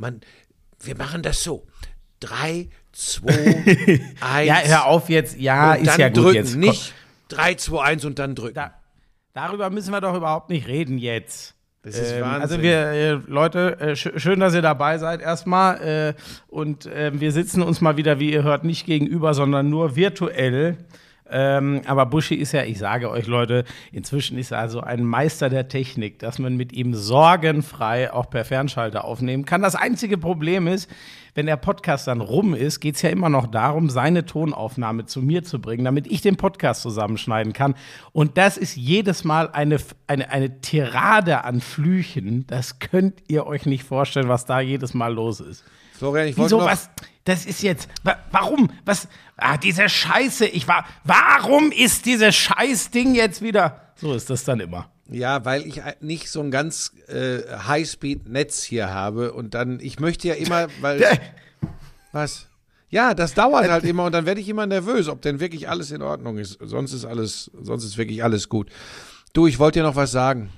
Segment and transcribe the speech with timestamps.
[0.00, 0.20] man,
[0.82, 1.66] wir machen das so.
[2.18, 3.30] Drei, zwei,
[4.20, 4.48] eins.
[4.48, 5.38] Ja, hör auf jetzt.
[5.38, 6.34] Ja, ist dann ja gut drücken.
[6.34, 6.56] jetzt.
[6.56, 6.94] Nicht
[7.28, 8.54] drei, zwei, eins und dann drücken.
[8.54, 8.74] Da,
[9.32, 11.54] darüber müssen wir doch überhaupt nicht reden jetzt.
[11.82, 12.42] Das ist Ähm, Wahnsinn.
[12.42, 15.80] Also wir, äh, Leute, äh, sch schön, dass ihr dabei seid erstmal.
[15.80, 16.14] Äh,
[16.48, 20.76] und äh, wir sitzen uns mal wieder, wie ihr hört, nicht gegenüber, sondern nur virtuell.
[21.30, 25.48] Ähm, aber Buschi ist ja, ich sage euch Leute, inzwischen ist er also ein Meister
[25.48, 29.62] der Technik, dass man mit ihm sorgenfrei auch per Fernschalter aufnehmen kann.
[29.62, 30.90] Das einzige Problem ist,
[31.34, 35.22] wenn der Podcast dann rum ist, geht es ja immer noch darum, seine Tonaufnahme zu
[35.22, 37.74] mir zu bringen, damit ich den Podcast zusammenschneiden kann.
[38.12, 42.46] Und das ist jedes Mal eine, eine, eine Tirade an Flüchen.
[42.48, 45.64] Das könnt ihr euch nicht vorstellen, was da jedes Mal los ist.
[46.00, 46.88] Florian, ich wollte Wieso, noch, was?
[47.24, 48.70] Das ist jetzt, wa warum?
[48.86, 49.06] Was?
[49.36, 53.92] Ah, diese Scheiße, ich war, warum ist dieses Scheißding jetzt wieder?
[53.96, 54.90] So ist das dann immer.
[55.10, 60.28] Ja, weil ich nicht so ein ganz äh, Highspeed-Netz hier habe und dann, ich möchte
[60.28, 61.04] ja immer, weil.
[62.12, 62.48] was?
[62.88, 65.90] Ja, das dauert halt immer und dann werde ich immer nervös, ob denn wirklich alles
[65.90, 66.56] in Ordnung ist.
[66.62, 68.70] Sonst ist alles, sonst ist wirklich alles gut.
[69.34, 70.48] Du, ich wollte dir noch was sagen.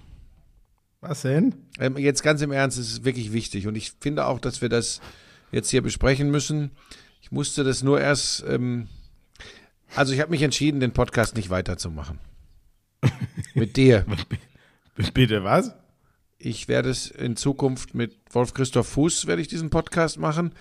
[1.01, 1.67] Was denn?
[1.81, 4.69] Ähm, jetzt ganz im Ernst, es ist wirklich wichtig und ich finde auch, dass wir
[4.69, 5.01] das
[5.53, 6.73] jetzt hier besprechen müssen.
[7.21, 8.89] Ich musste das nur erst, ähm,
[9.95, 12.19] also ich habe mich entschieden, den Podcast nicht weiterzumachen.
[13.55, 14.05] Mit dir.
[15.15, 15.73] Bitte was?
[16.39, 20.53] Ich werde es in Zukunft mit Wolf Christoph Fuß werde ich diesen Podcast machen.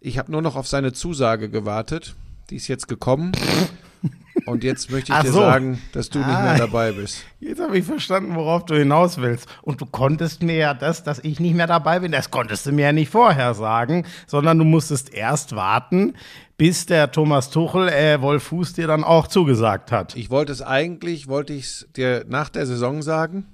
[0.00, 2.16] Ich habe nur noch auf seine Zusage gewartet.
[2.50, 3.30] Die ist jetzt gekommen.
[4.46, 5.40] Und jetzt möchte ich Ach dir so.
[5.40, 6.42] sagen, dass du nicht Ah.
[6.42, 7.24] mehr dabei bist.
[7.40, 9.48] Jetzt habe ich verstanden, worauf du hinaus willst.
[9.62, 12.72] Und du konntest mir ja das, dass ich nicht mehr dabei bin, das konntest du
[12.72, 16.14] mir ja nicht vorher sagen, sondern du musstest erst warten,
[16.56, 20.14] bis der Thomas Tuchel, äh, Wolf Fuß dir dann auch zugesagt hat.
[20.16, 23.46] Ich wollte es eigentlich, wollte ich es dir nach der Saison sagen.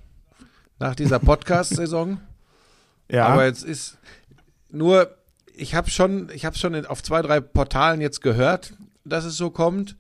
[0.78, 2.20] Nach dieser Podcast-Saison.
[3.08, 3.26] Ja.
[3.28, 3.98] Aber jetzt ist
[4.68, 5.14] nur,
[5.54, 8.72] ich habe schon, ich habe schon auf zwei, drei Portalen jetzt gehört,
[9.04, 9.94] dass es so kommt.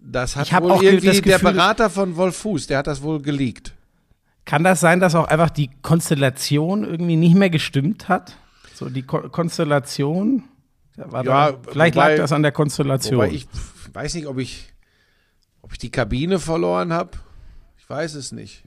[0.00, 2.86] Das hat wohl auch ge- irgendwie das der Gefühl- Berater von Wolf Fuß, der hat
[2.86, 3.74] das wohl geleakt.
[4.44, 8.36] Kann das sein, dass auch einfach die Konstellation irgendwie nicht mehr gestimmt hat?
[8.74, 10.44] So die Ko Konstellation?
[10.96, 13.16] Ja, da, vielleicht wobei- lag das an der Konstellation.
[13.16, 13.48] Wobei ich
[13.92, 14.72] weiß nicht, ob ich,
[15.62, 17.10] ob ich die Kabine verloren habe.
[17.78, 18.62] Ich weiß es nicht.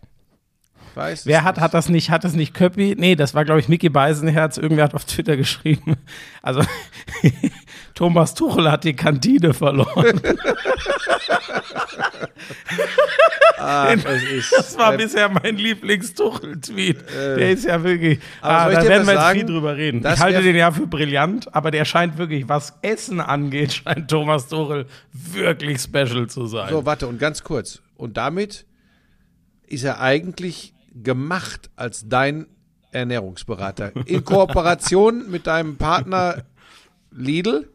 [1.00, 1.64] Weiß Wer hat, nicht.
[1.64, 2.96] hat das nicht, hat das nicht Köppi?
[2.98, 4.58] Nee, das war, glaube ich, Mickey Beisenherz.
[4.58, 5.96] Irgendwer hat auf Twitter geschrieben.
[6.42, 6.62] Also,
[7.96, 10.22] Thomas Tuchel hat die Kantine verloren.
[13.58, 16.98] Ah, ist, Das war äh, bisher mein Lieblings-Tuchel-Tweet.
[17.14, 18.20] der ist ja wirklich.
[18.42, 19.40] aber Ah, da werden wir jetzt sagen?
[19.40, 20.00] viel drüber reden.
[20.00, 24.48] Ich halte den ja für brillant, aber der scheint wirklich, was Essen angeht, scheint Thomas
[24.48, 26.70] Tuchel wirklich special zu sein.
[26.70, 27.82] So, warte, und ganz kurz.
[27.98, 28.66] Und damit
[29.68, 30.74] ist er eigentlich
[31.04, 32.48] gemacht als dein
[32.92, 33.92] Ernährungsberater.
[34.06, 36.44] In Kooperation mit deinem Partner
[37.12, 37.70] Lidl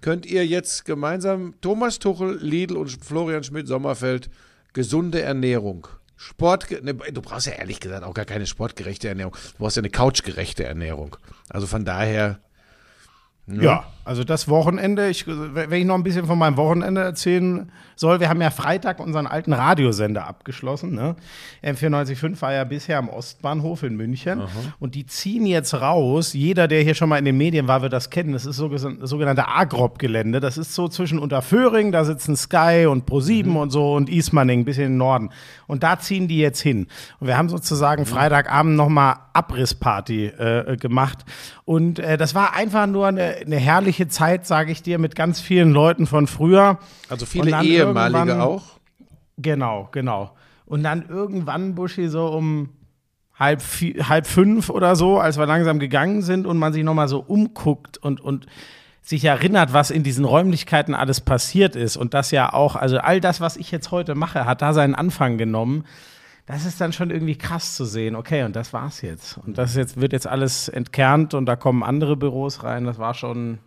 [0.00, 4.30] könnt ihr jetzt gemeinsam Thomas Tuchel, Lidl und Florian Schmidt-Sommerfeld
[4.72, 5.88] gesunde Ernährung.
[6.16, 9.34] Sport, ne, du brauchst ja ehrlich gesagt auch gar keine sportgerechte Ernährung.
[9.52, 11.16] Du brauchst ja eine couchgerechte Ernährung.
[11.48, 12.40] Also von daher,
[13.46, 18.20] Ja, also das Wochenende, ich, wenn ich noch ein bisschen von meinem Wochenende erzählen soll,
[18.20, 20.94] wir haben ja Freitag unseren alten Radiosender abgeschlossen.
[20.94, 21.14] Ne?
[21.62, 24.40] M945 war ja bisher am Ostbahnhof in München
[24.80, 26.32] und die ziehen jetzt raus.
[26.32, 28.32] Jeder, der hier schon mal in den Medien war, wird das kennen.
[28.32, 30.40] Das ist so, das sogenannte Agrop-Gelände.
[30.40, 34.64] Das ist so zwischen Unterföhring, da sitzen Sky und Pro7 und so und Ismaning, ein
[34.64, 35.28] bisschen den Norden.
[35.66, 36.86] Und da ziehen die jetzt hin.
[37.20, 41.26] Und wir haben sozusagen Freitagabend nochmal Abrissparty äh, gemacht.
[41.66, 45.40] Und äh, das war einfach nur eine, eine herrliche Zeit, sage ich dir, mit ganz
[45.40, 46.78] vielen Leuten von früher.
[47.08, 48.62] also viele ehemalige auch.
[49.38, 50.30] Genau, genau.
[50.66, 52.68] Und dann irgendwann, Buschi, so um
[53.36, 57.08] halb, vi- halb fünf oder so, als wir langsam gegangen sind und man sich nochmal
[57.08, 58.46] so umguckt und, und
[59.00, 63.20] sich erinnert, was in diesen Räumlichkeiten alles passiert ist und das ja auch, also all
[63.20, 65.84] das, was ich jetzt heute mache, hat da seinen Anfang genommen.
[66.44, 68.16] Das ist dann schon irgendwie krass zu sehen.
[68.16, 69.38] Okay, und das war's jetzt.
[69.38, 72.84] Und das jetzt, wird jetzt alles entkernt und da kommen andere Büros rein.
[72.84, 73.58] Das war schon,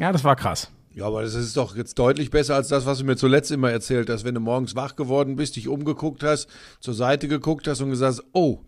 [0.00, 0.70] ja, das war krass.
[0.92, 3.70] Ja, aber das ist doch jetzt deutlich besser als das, was du mir zuletzt immer
[3.70, 6.48] erzählt hast, wenn du morgens wach geworden bist, dich umgeguckt hast,
[6.80, 8.64] zur Seite geguckt hast und gesagt hast, oh,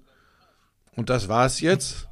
[0.95, 2.07] und das war's jetzt?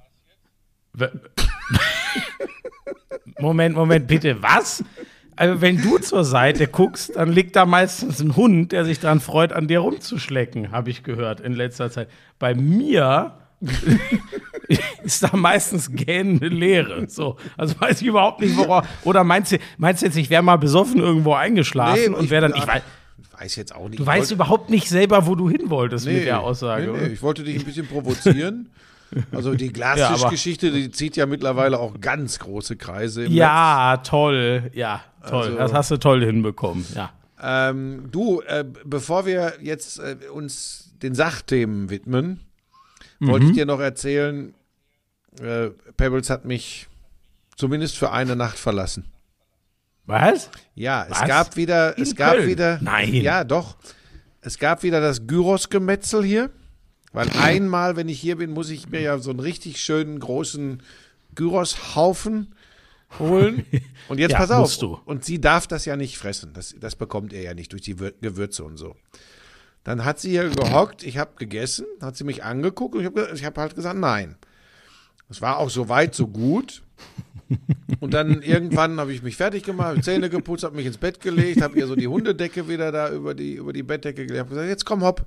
[3.38, 4.82] Moment, Moment, bitte, was?
[5.36, 9.20] Also, wenn du zur Seite guckst, dann liegt da meistens ein Hund, der sich daran
[9.20, 12.10] freut, an dir rumzuschlecken, habe ich gehört in letzter Zeit.
[12.38, 13.39] Bei mir
[15.02, 17.08] ist da meistens gähnende Leere.
[17.08, 18.86] So, also weiß ich überhaupt nicht, worauf.
[19.04, 22.58] Oder meinst du, meinst du jetzt, ich wäre mal besoffen irgendwo eingeschlafen und wäre dann.
[22.58, 22.82] Ich weiß,
[23.38, 24.00] weiß jetzt auch nicht.
[24.00, 26.92] du weißt wollte- überhaupt nicht selber, wo du hin wolltest nee, mit der Aussage.
[26.92, 28.70] Nee, nee, ich wollte dich ein bisschen provozieren.
[29.32, 33.24] Also die Glastischgeschichte, die zieht ja mittlerweile auch ganz große Kreise.
[33.24, 34.70] Im Ja, toll.
[34.72, 35.46] Ja, toll.
[35.46, 36.86] Also- das hast du toll hinbekommen.
[36.94, 37.10] Ja.
[37.42, 42.38] Ähm, du, äh, bevor wir jetzt äh, uns den Sachthemen widmen,
[43.20, 44.54] wollte ich dir noch erzählen,
[45.40, 46.88] äh, Pebbles hat mich
[47.56, 49.04] zumindest für eine Nacht verlassen.
[50.06, 50.50] Was?
[50.74, 51.28] Ja, es Was?
[51.28, 52.48] gab wieder, In es gab Köln?
[52.48, 53.14] wieder, Nein.
[53.14, 53.76] ja doch,
[54.40, 56.50] es gab wieder das Gyros-Gemetzel hier,
[57.12, 60.82] weil einmal, wenn ich hier bin, muss ich mir ja so einen richtig schönen großen
[61.34, 62.54] Gyros-Haufen
[63.18, 63.66] holen.
[64.08, 67.32] Und jetzt Ja, pass auf, und sie darf das ja nicht fressen, das, das bekommt
[67.32, 68.96] er ja nicht durch die Wür- Gewürze und so.
[69.84, 73.32] Dann hat sie hier gehockt, ich habe gegessen, hat sie mich angeguckt und ich habe
[73.32, 74.36] hab halt gesagt, nein.
[75.30, 76.82] Es war auch so weit, so gut.
[78.00, 81.62] Und dann irgendwann habe ich mich fertig gemacht, Zähne geputzt, habe mich ins Bett gelegt,
[81.62, 84.68] habe ihr so die Hundedecke wieder da über die, über die Bettdecke gelegt, habe gesagt,
[84.68, 85.24] jetzt komm, hopp.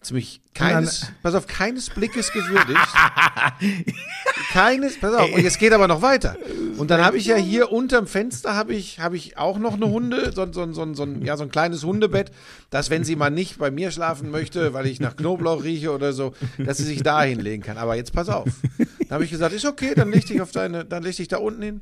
[0.00, 2.80] Hat mich keines, pass auf, keines Blickes gewürdigt.
[4.50, 6.36] keines, pass auf, und jetzt geht aber noch weiter.
[6.78, 9.88] Und dann habe ich ja hier unterm Fenster habe ich, habe ich auch noch eine
[9.88, 12.32] Hunde, so, so, so, so, ein, ja, so ein kleines Hundebett,
[12.70, 16.14] dass wenn sie mal nicht bei mir schlafen möchte, weil ich nach Knoblauch rieche oder
[16.14, 17.76] so, dass sie sich da hinlegen kann.
[17.76, 18.48] Aber jetzt pass auf.
[18.78, 21.36] Dann habe ich gesagt, ist okay, dann leg dich auf deine, dann leg dich da
[21.36, 21.80] unten hin.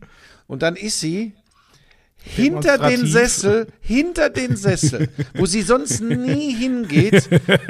[0.48, 1.34] Und dann ist sie
[2.22, 3.06] hinter den.
[3.06, 7.28] Sessel, hinter den Sessel, wo sie sonst nie hingeht,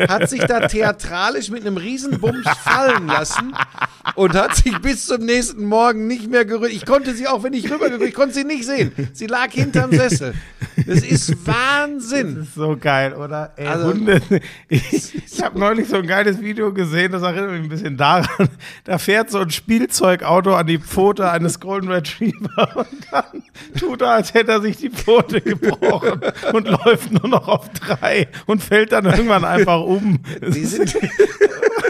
[0.09, 3.55] hat sich da theatralisch mit einem Riesenbums fallen lassen
[4.15, 6.73] und hat sich bis zum nächsten Morgen nicht mehr gerührt.
[6.73, 8.93] Ich konnte sie auch, wenn ich rübergeguckt, ich konnte sie nicht sehen.
[9.12, 10.35] Sie lag hinterm Sessel.
[10.88, 12.49] Das ist Wahnsinn.
[12.56, 13.52] So geil, oder?
[13.56, 14.20] Ey, Also- Hunde.
[14.69, 18.49] Ich, ich habe neulich so ein geiles Video gesehen, das erinnert mich ein bisschen daran.
[18.85, 23.43] Da fährt so ein Spielzeugauto an die Pfote eines Golden Retriever und dann
[23.79, 26.20] tut er, als hätte er sich die Pfote gebrochen
[26.52, 30.19] und läuft nur noch auf drei und fällt dann irgendwann einfach um.
[30.43, 30.94] Die sind,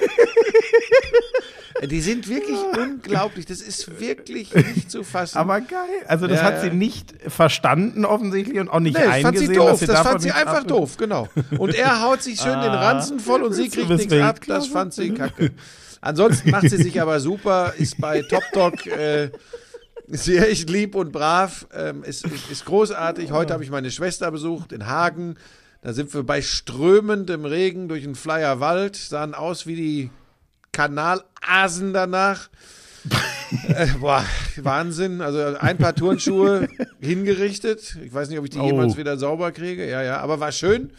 [1.87, 3.47] die sind wirklich unglaublich.
[3.47, 5.39] Das ist wirklich nicht zu fassen.
[5.39, 5.79] Aber geil.
[6.07, 9.45] Also das Ja, hat sie nicht verstanden offensichtlich und auch nicht Nee, das fand sie
[9.47, 9.55] eingesehen.
[9.55, 9.85] doof.
[9.87, 11.29] Das fand sie einfach ab- doof, genau.
[11.59, 14.41] Und er haut sich schön den Ranzen voll und sie kriegt nichts ab.
[14.47, 15.53] Das fand sie kacke.
[16.01, 19.31] Ansonsten macht sie sich aber super, ist bei Top Dog äh,
[20.07, 23.31] sehr echt lieb und brav, ähm, ist, ist, ist großartig.
[23.33, 25.35] Heute habe ich meine Schwester besucht in Hagen.
[25.83, 30.11] Da sind wir bei strömendem Regen durch den Flyer Wald, sahen aus wie die
[30.83, 32.49] Kanalasen danach.
[33.69, 34.25] äh, boah,
[34.59, 35.21] Wahnsinn.
[35.21, 36.69] Also ein paar Turnschuhe
[37.01, 37.97] hingerichtet.
[38.05, 38.67] Ich weiß nicht, ob ich die Oh.
[38.67, 39.89] jemals wieder sauber kriege.
[39.91, 40.93] Ja, ja, aber war schön.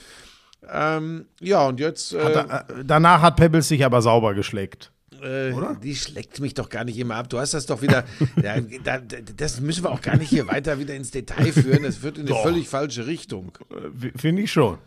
[0.69, 2.13] Ähm, ja, und jetzt.
[2.13, 4.91] Äh, Da, äh, danach hat Pebbles sich aber sauber geschleckt.
[5.23, 7.29] äh, die schlägt mich doch gar nicht immer ab.
[7.29, 8.03] Du hast das doch wieder.
[8.43, 11.83] ja, da, da, das müssen wir auch gar nicht hier weiter wieder ins Detail führen.
[11.83, 12.43] Das führt in eine Doch.
[12.43, 13.53] völlig falsche Richtung.
[13.71, 14.77] Äh, Finde ich schon.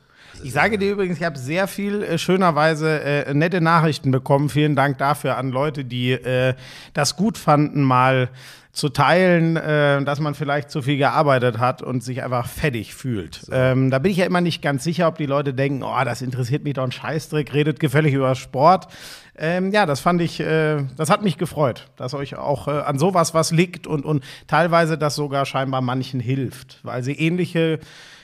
[0.43, 4.49] Ich sage dir übrigens, ich habe sehr viel äh, schönerweise äh, nette Nachrichten bekommen.
[4.49, 6.55] Vielen Dank dafür an Leute, die äh,
[6.95, 8.31] das gut fanden, mal
[8.73, 13.47] zu teilen, äh, dass man vielleicht zu viel gearbeitet hat und sich einfach fettig fühlt.
[13.53, 16.23] Ähm, da bin ich ja immer nicht ganz sicher, ob die Leute denken, oh, das
[16.23, 18.89] interessiert mich doch ein Scheißdreck, redet gefällig über Sport.
[19.37, 22.99] Ähm, ja, das fand ich, äh, das hat mich gefreut, dass euch auch äh, an
[22.99, 27.79] sowas was liegt und, und teilweise das sogar scheinbar manchen hilft, weil sie ähnliche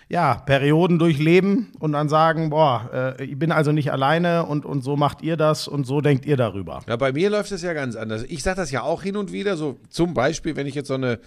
[0.09, 4.83] ja, Perioden durchleben und dann sagen, boah, äh, ich bin also nicht alleine und, und
[4.83, 6.81] so macht ihr das und so denkt ihr darüber.
[6.89, 8.25] Ja, bei mir läuft es ja ganz anders.
[8.29, 10.95] Ich sage das ja auch hin und wieder, so zum Beispiel, wenn ich jetzt so
[10.95, 11.21] eine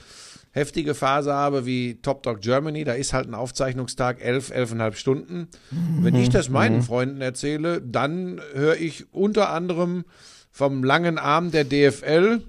[0.52, 5.48] heftige Phase habe wie Top Dog Germany, da ist halt ein Aufzeichnungstag elf, elfeinhalb Stunden.
[5.70, 10.06] Wenn ich das meinen Freunden erzähle, dann höre ich unter anderem
[10.50, 12.42] vom langen Arm der DFL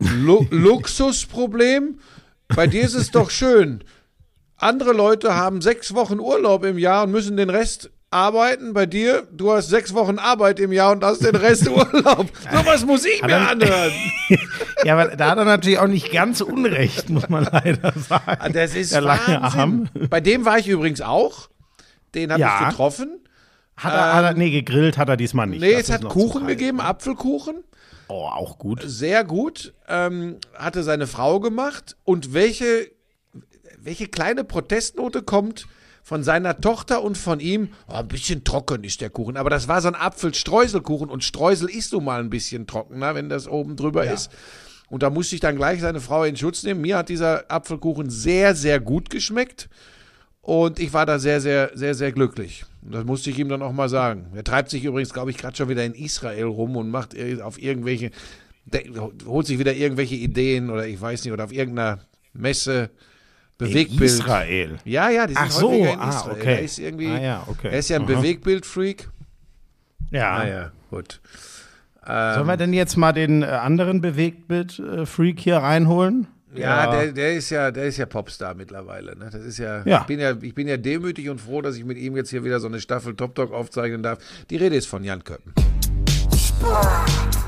[0.00, 2.00] Lu Luxusproblem.
[2.48, 3.82] Bei dir ist es doch schön.
[4.58, 8.72] Andere Leute haben sechs Wochen Urlaub im Jahr und müssen den Rest arbeiten.
[8.72, 12.26] Bei dir, du hast sechs Wochen Arbeit im Jahr und hast den Rest Urlaub.
[12.52, 13.92] Sowas muss ich mir anhören.
[14.84, 18.36] Ja, aber da hat er natürlich auch nicht ganz unrecht, muss man leider sagen.
[18.38, 19.42] Ah, Das ist Der lange Wahnsinn.
[19.60, 19.88] Arm.
[20.10, 21.48] Bei dem war ich übrigens auch.
[22.14, 22.60] Den habe Ja.
[22.62, 23.18] ich getroffen.
[23.76, 25.60] Hat er, hat er, nee, gegrillt hat er diesmal nicht.
[25.60, 27.64] Nee, Das es hat Kuchen gegeben, Apfelkuchen.
[28.08, 28.82] Oh, auch gut.
[28.84, 29.72] Sehr gut.
[29.88, 31.96] Ähm, hatte seine Frau gemacht.
[32.04, 32.88] Und welche,
[33.86, 35.68] welche kleine Protestnote kommt
[36.02, 37.68] von seiner Tochter und von ihm?
[37.86, 39.36] Oh, ein bisschen trocken ist der Kuchen.
[39.36, 41.08] Aber das war so ein Apfelstreuselkuchen.
[41.08, 44.30] Und Streusel ist so mal ein bisschen trockener, wenn das oben drüber ist.
[44.88, 46.80] Und da musste ich dann gleich seine Frau in Schutz nehmen.
[46.80, 49.68] Mir hat dieser Apfelkuchen sehr, sehr gut geschmeckt.
[50.40, 52.64] Und ich war da sehr, sehr, sehr, sehr glücklich.
[52.82, 54.32] Und das musste ich ihm dann auch mal sagen.
[54.34, 57.62] Er treibt sich übrigens, glaube ich, gerade schon wieder in Israel rum und macht auf
[57.62, 58.10] irgendwelche,
[59.26, 62.00] holt sich wieder irgendwelche Ideen oder ich weiß nicht, oder auf irgendeiner
[62.32, 62.90] Messe
[63.58, 64.02] Bewegtbild.
[64.02, 64.78] Israel.
[64.84, 66.36] Ja, ja, die sind Ach so, häufiger in ah, Israel.
[66.36, 66.54] okay.
[66.54, 67.68] Er ist irgendwie, Ah, ja, okay.
[67.72, 68.14] er ist ja ein Aha.
[68.14, 69.08] Bewegtbild-Freak.
[70.10, 70.36] Ja.
[70.36, 71.20] Ah ja, gut.
[72.06, 76.28] Ähm, Sollen wir denn jetzt mal den äh, anderen Bewegtbild-Freak hier reinholen?
[76.54, 79.16] Ja, ja, Der, der ist ja, der ist ja Popstar mittlerweile.
[79.16, 79.28] Ne?
[79.30, 80.00] Das ist ja, ja.
[80.00, 82.44] Ich bin ja, ich bin ja demütig und froh, dass ich mit ihm jetzt hier
[82.44, 84.18] wieder so eine Staffel Top Talk aufzeichnen darf.
[84.48, 85.52] Die Rede ist von Jan Köppen.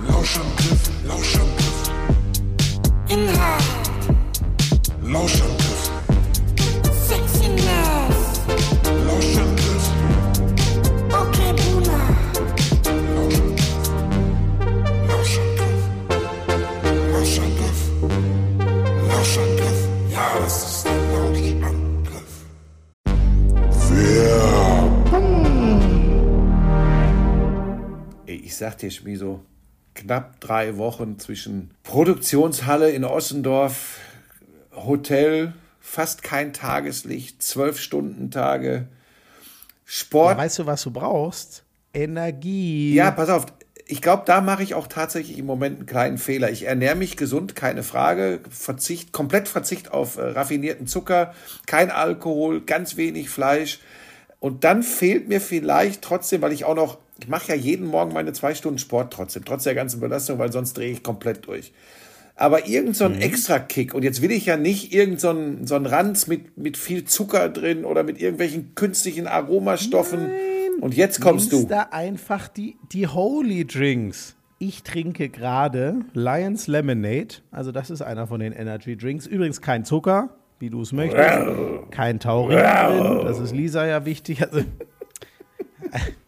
[0.07, 1.91] Lauschangriff, Lauschangriff.
[3.09, 3.63] Inhalt.
[5.03, 5.68] Lauschangriff.
[7.57, 8.09] Der
[9.07, 9.89] Lauschangriff.
[28.27, 29.41] Ich dir, Schmieso,
[29.95, 33.99] knapp drei Wochen zwischen Produktionshalle in Ossendorf,
[34.75, 35.53] Hotel,
[35.89, 38.89] fast kein Tageslicht, zwölf Stunden Tage,
[39.85, 40.37] Sport.
[40.37, 41.65] Ja, weißt du, was du brauchst?
[41.95, 42.95] Energie.
[42.95, 43.47] Ja, pass auf.
[43.87, 46.51] Ich glaube, da mache ich auch tatsächlich im Moment einen kleinen Fehler.
[46.51, 48.41] Ich ernähre mich gesund, keine Frage.
[48.51, 51.33] Verzicht, komplett Verzicht auf äh, raffinierten Zucker,
[51.67, 53.81] kein Alkohol, ganz wenig Fleisch.
[54.41, 58.13] Und dann fehlt mir vielleicht trotzdem, weil ich auch noch, ich mache ja jeden Morgen
[58.13, 61.73] meine zwei Stunden Sport trotzdem, trotz der ganzen Belastung, weil sonst drehe ich komplett durch
[62.39, 63.23] aber irgend so ein mhm.
[63.23, 63.95] Extra-Kick.
[63.95, 67.05] Und jetzt will ich ja nicht irgend so ein, so ein Ranz mit, mit viel
[67.05, 70.29] Zucker drin oder mit irgendwelchen künstlichen Aromastoffen.
[70.29, 70.81] Nein.
[70.81, 71.75] Und jetzt kommst Nimmst du.
[71.75, 74.37] da einfach die, die Holy Drinks.
[74.61, 77.37] Ich trinke gerade Lions Lemonade.
[77.51, 79.27] Also, das ist einer von den Energy Drinks.
[79.27, 80.31] Übrigens kein Zucker,
[80.61, 81.49] wie du es möchtest.
[81.91, 83.25] Kein Taurin drin.
[83.25, 84.43] Das ist Lisa ja wichtig.
[84.43, 84.61] Also,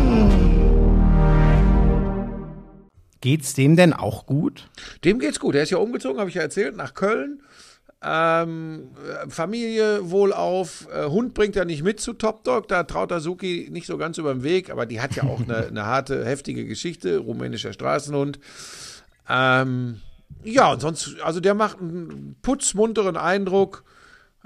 [3.21, 4.67] Geht's dem denn auch gut?
[5.05, 5.55] Dem geht's gut.
[5.55, 7.41] Er ist ja umgezogen, habe ich ja erzählt, nach Köln.
[8.03, 8.89] Ähm,
[9.29, 10.87] Familie wohlauf.
[10.91, 12.67] Äh, Hund bringt er nicht mit zu Top Dog.
[12.67, 15.57] Da traut Azuki nicht so ganz über den Weg, aber die hat ja auch eine,
[15.67, 17.19] eine harte, heftige Geschichte.
[17.19, 18.39] Rumänischer Straßenhund.
[19.29, 20.01] Ähm,
[20.43, 23.83] ja, und sonst, also der macht einen putzmunteren Eindruck.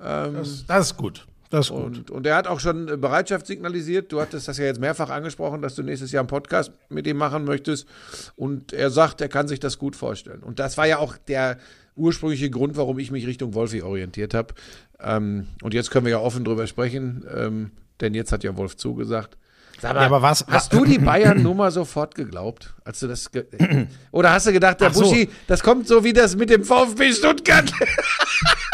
[0.03, 1.25] Ähm, das, das, ist gut.
[1.49, 1.97] Das ist gut.
[1.97, 4.11] Und, und er hat auch schon Bereitschaft signalisiert.
[4.11, 7.17] Du hattest das ja jetzt mehrfach angesprochen, dass du nächstes Jahr einen Podcast mit ihm
[7.17, 7.87] machen möchtest.
[8.35, 10.41] Und er sagt, er kann sich das gut vorstellen.
[10.41, 11.57] Und das war ja auch der
[11.95, 14.53] ursprüngliche Grund, warum ich mich Richtung Wolfi orientiert habe.
[14.99, 17.71] Ähm, und jetzt können wir ja offen drüber sprechen, ähm,
[18.01, 19.37] denn jetzt hat ja Wolf zugesagt.
[19.81, 23.29] Mal, ja, aber was, hast du die Bayern nur mal sofort geglaubt, als du das
[24.11, 27.71] oder hast du gedacht, der Buschi, das kommt so wie das mit dem VfB Stuttgart?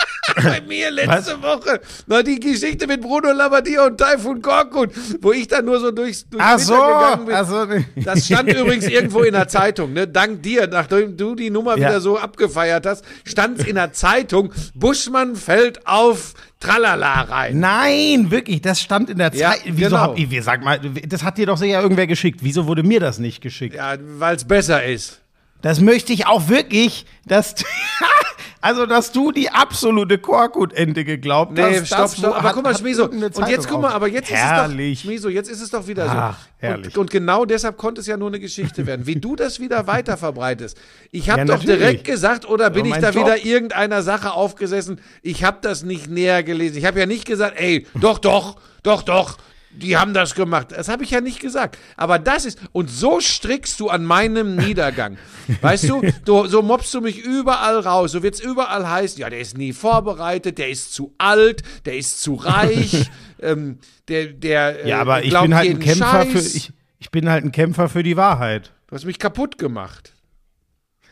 [0.44, 1.42] bei mir letzte Was?
[1.42, 1.82] Woche.
[2.08, 6.28] Na, die Geschichte mit Bruno Labbadia und Taifun Korkut, wo ich dann nur so durchs,
[6.30, 7.36] durchs Ach so, gegangen bin.
[7.36, 7.68] Ach so.
[7.96, 10.08] Das stand übrigens irgendwo in der Zeitung, ne?
[10.08, 11.90] Dank dir, nachdem du die Nummer ja.
[11.90, 17.60] wieder so abgefeiert hast, stand es in der Zeitung, Buschmann fällt auf Tralala rein.
[17.60, 19.68] Nein, wirklich, das stand in der Zeitung.
[19.68, 20.02] Ja, Wieso genau.
[20.02, 22.40] hab ich, sag mal, das hat dir doch sicher irgendwer geschickt.
[22.44, 23.76] Wieso wurde mir das nicht geschickt?
[23.76, 25.22] Ja, weil es besser ist.
[25.62, 27.56] Das möchte ich auch wirklich, dass
[28.62, 31.88] Also, dass du die absolute Korkut-Ente geglaubt Nee, hast.
[31.88, 32.36] stopp, das stopp.
[32.38, 33.10] Aber hat- guck mal, Schmieso.
[33.10, 34.92] Und jetzt guck mal, aber jetzt Herrlich.
[34.94, 36.46] ist es doch, Schmieso, jetzt ist es doch wieder Ach, so.
[36.60, 36.88] herrlich.
[36.96, 39.08] Und, und genau deshalb konnte es ja nur eine Geschichte werden.
[39.08, 40.78] Wie du das wieder weiter verbreitest.
[41.12, 41.80] Ich habe Ja, doch natürlich.
[41.80, 43.26] direkt gesagt, oder bin ich da Job.
[43.26, 45.02] wieder irgendeiner Sache aufgesessen?
[45.24, 46.78] Ich habe das nicht näher gelesen.
[46.78, 49.38] Ich habe ja nicht gesagt, ey, doch, doch, doch, doch.
[49.74, 50.68] Die haben das gemacht.
[50.72, 51.78] Das habe ich ja nicht gesagt.
[51.96, 55.18] Aber das ist, und so strickst du an meinem Niedergang.
[55.62, 58.12] Weißt du, du so mobst du mich überall raus.
[58.12, 62.22] So wird's überall heißen, ja, der ist nie vorbereitet, der ist zu alt, der ist
[62.22, 63.10] zu reich,
[63.42, 66.32] ähm, der, der, Ja, äh, aber ich glaubt bin halt ein Kämpfer für.
[66.34, 66.56] Scheiß.
[66.56, 68.72] Ich, ich bin halt ein Kämpfer für die Wahrheit.
[68.88, 70.14] Du hast mich kaputt gemacht.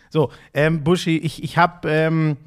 [0.09, 2.37] So, ähm, Buschi, ich, ich hab, ähm,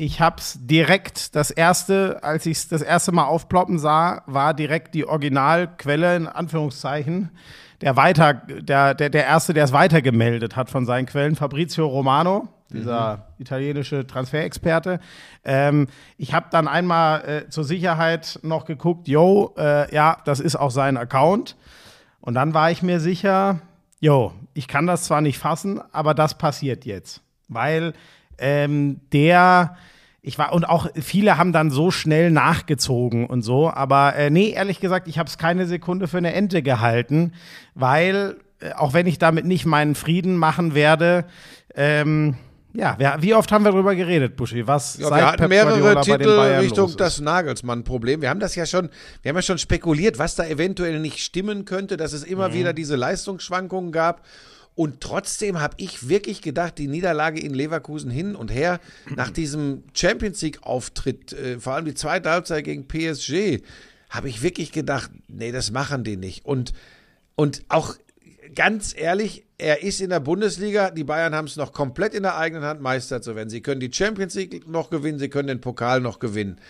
[0.00, 4.94] ich hab's direkt, das erste, als ich es das erste Mal aufploppen sah, war direkt
[4.94, 7.30] die Originalquelle, in Anführungszeichen,
[7.80, 12.48] der weiter, der, der, der erste, der es weitergemeldet hat von seinen Quellen, Fabrizio Romano,
[12.70, 15.00] dieser italienische Transferexperte.
[15.44, 20.56] Ähm, ich habe dann einmal äh, zur Sicherheit noch geguckt, yo, äh, ja, das ist
[20.56, 21.56] auch sein Account.
[22.20, 23.60] Und dann war ich mir sicher,
[24.00, 27.22] jo, ich kann das zwar nicht fassen, aber das passiert jetzt.
[27.48, 27.92] Weil
[28.38, 29.76] ähm, der,
[30.22, 34.50] ich war, und auch viele haben dann so schnell nachgezogen und so, aber äh, nee,
[34.50, 37.32] ehrlich gesagt, ich habe es keine Sekunde für eine Ente gehalten,
[37.74, 41.24] weil, äh, auch wenn ich damit nicht meinen Frieden machen werde,
[41.74, 42.36] ähm,
[42.76, 44.66] ja, wer, wie oft haben wir darüber geredet, Buschi?
[44.66, 48.20] Was Ja, wir hatten Pep mehrere Guardiola Titel Richtung das Nagelsmann-Problem.
[48.20, 48.90] Wir haben das ja schon,
[49.22, 52.54] wir haben ja schon spekuliert, was da eventuell nicht stimmen könnte, dass es immer Mhm.
[52.54, 54.22] wieder diese Leistungsschwankungen gab.
[54.74, 58.80] Und trotzdem habe ich wirklich gedacht, die Niederlage in Leverkusen hin und her
[59.14, 63.62] nach diesem Champions League-Auftritt, äh, vor allem die zweite Halbzeit gegen PSG,
[64.10, 66.44] habe ich wirklich gedacht, nee, das machen die nicht.
[66.44, 66.72] Und,
[67.36, 67.94] und auch
[68.54, 72.36] ganz ehrlich, er ist in der Bundesliga, die Bayern haben es noch komplett in der
[72.36, 73.50] eigenen Hand, Meister zu werden.
[73.50, 76.60] Sie können die Champions League noch gewinnen, sie können den Pokal noch gewinnen.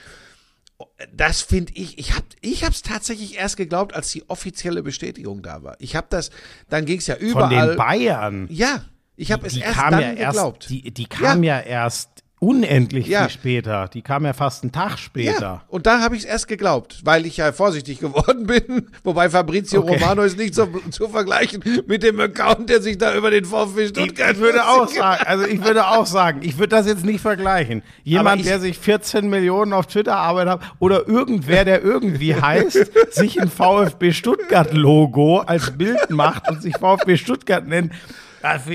[1.12, 5.62] Das finde ich, ich habe ich es tatsächlich erst geglaubt, als die offizielle Bestätigung da
[5.62, 5.76] war.
[5.78, 6.30] Ich habe das,
[6.68, 7.68] dann ging es ja Von überall.
[7.68, 8.46] den Bayern.
[8.50, 8.84] Ja,
[9.16, 10.70] ich habe es erst dann ja erst, geglaubt.
[10.70, 11.60] Die, die kam ja.
[11.60, 13.22] erst unendlich Ja.
[13.22, 13.88] viel später.
[13.92, 15.40] Die kam ja fast einen Tag später.
[15.40, 18.88] Ja, und da habe ich es erst geglaubt, weil ich ja vorsichtig geworden bin.
[19.02, 19.94] Wobei Fabrizio Okay.
[19.94, 23.82] Romano ist nicht zu, zu vergleichen mit dem Account, der sich da über den VfB
[23.84, 27.04] Ich, Stuttgart ich würde auch sagen, also ich würde auch sagen, ich würde das jetzt
[27.04, 27.82] nicht vergleichen.
[28.02, 32.90] Jemand, ich- der sich 14 Millionen auf Twitter arbeitet hat oder irgendwer, der irgendwie heißt,
[33.12, 37.92] sich ein VfB Stuttgart Logo als Bild macht und sich VfB Stuttgart nennt,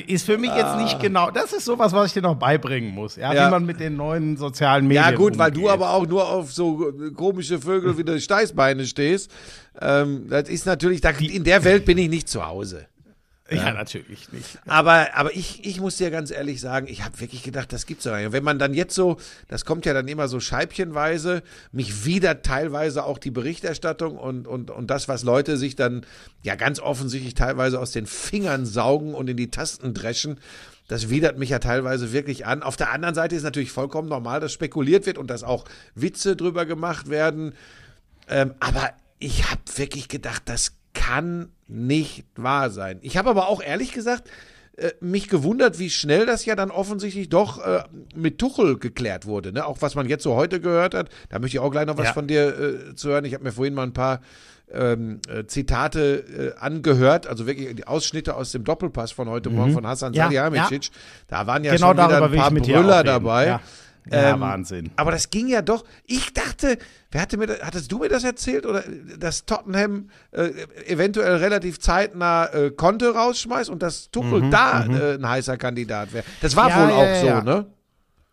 [0.08, 1.30] ist für mich jetzt nicht genau.
[1.32, 3.34] Das ist sowas, was ich dir noch beibringen muss, ja, Ah.
[3.36, 3.48] Ja.
[3.48, 5.74] wie man mit den neuen sozialen Medien Ja, gut, weil du umgeht.
[5.74, 9.30] aber auch nur auf so komische Vögel wie die Steißbeine stehst.
[9.82, 12.88] Ähm, das ist natürlich, da, in der Welt bin ich nicht zu Hause.
[13.52, 14.60] Ja, natürlich nicht.
[14.66, 18.04] Aber, aber ich, ich muss dir ganz ehrlich sagen, ich habe wirklich gedacht, das gibt's
[18.04, 18.28] doch nicht.
[18.28, 22.42] Und wenn man dann jetzt so, das kommt ja dann immer so scheibchenweise, mich wieder
[22.42, 26.06] teilweise auch die Berichterstattung und, und, und das, was Leute sich dann
[26.44, 30.40] ja ganz offensichtlich teilweise aus den Fingern saugen und in die Tasten dreschen,
[30.88, 32.64] das widert mich ja teilweise wirklich an.
[32.64, 36.36] Auf der anderen Seite ist natürlich vollkommen normal, dass spekuliert wird und dass auch Witze
[36.36, 37.54] drüber gemacht werden.
[38.28, 43.00] Ähm, aber ich habe wirklich gedacht, das kann nicht wahr sein.
[43.02, 44.30] Ich habe aber auch ehrlich gesagt
[44.78, 47.84] äh, mich gewundert, wie schnell das ja dann offensichtlich doch äh,
[48.16, 49.52] mit Tuchel geklärt wurde.
[49.54, 49.66] Ne?
[49.66, 51.10] Auch was man jetzt so heute gehört hat.
[51.30, 52.14] Da möchte ich auch gleich noch was Ja.
[52.14, 53.26] von dir äh, zu hören.
[53.26, 54.22] Ich habe mir vorhin mal ein paar
[54.72, 59.74] ähm, äh, Zitate äh, angehört, also wirklich die Ausschnitte aus dem Doppelpass von heute Morgen
[59.74, 60.18] von Hassan Mhm.
[60.18, 60.90] Ja, Salihamidzic.
[61.28, 63.46] Da waren ja Genau schon wieder ein paar Brüller dabei.
[63.48, 63.62] Ja.
[64.12, 64.92] Ja, Ähm, Wahnsinn.
[64.96, 65.84] Aber das ging ja doch.
[66.06, 66.78] Ich dachte,
[67.12, 68.84] wer hatte mir das, hattest du mir das erzählt oder
[69.18, 70.50] dass Tottenham äh,
[70.88, 76.24] eventuell relativ zeitnah äh, Conte rausschmeißt und dass Tuchel da äh, ein heißer Kandidat wäre.
[76.42, 77.66] Das war Mhm, Ja, wohl auch ja, so, ne?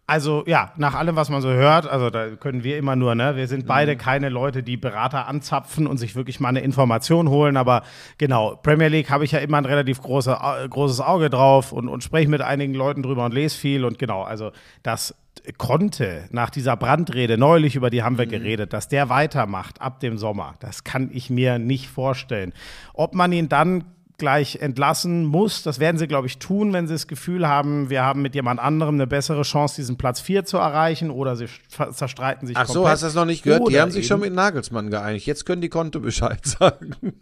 [0.08, 3.34] Also ja, nach allem, was man so hört, also da können wir immer nur, ne,
[3.34, 3.98] wir sind beide Mhm.
[3.98, 7.82] keine Leute, die Berater anzapfen und sich wirklich mal eine Information holen, aber
[8.16, 11.88] genau, Premier League habe ich ja immer ein relativ große, äh, großes Auge drauf und,
[11.88, 14.52] und spreche mit einigen Leuten drüber und lese viel und genau, also
[14.84, 15.12] das
[15.58, 18.04] konnte nach dieser Brandrede neulich, über die Mhm.
[18.04, 22.52] haben wir geredet, dass der weitermacht ab dem Sommer, das kann ich mir nicht vorstellen.
[22.94, 23.84] Ob man ihn dann
[24.18, 25.62] gleich entlassen muss.
[25.62, 28.60] Das werden sie, glaube ich, tun, wenn sie das Gefühl haben, wir haben mit jemand
[28.60, 31.46] anderem eine bessere Chance, diesen Platz 4 zu erreichen oder sie
[31.92, 32.92] zerstreiten sich Ach so, komplett.
[32.92, 33.60] hast du das noch nicht gehört?
[33.60, 35.26] Die Oder haben sich schon mit Nagelsmann geeinigt.
[35.26, 36.94] Jetzt können die Konto Bescheid sagen.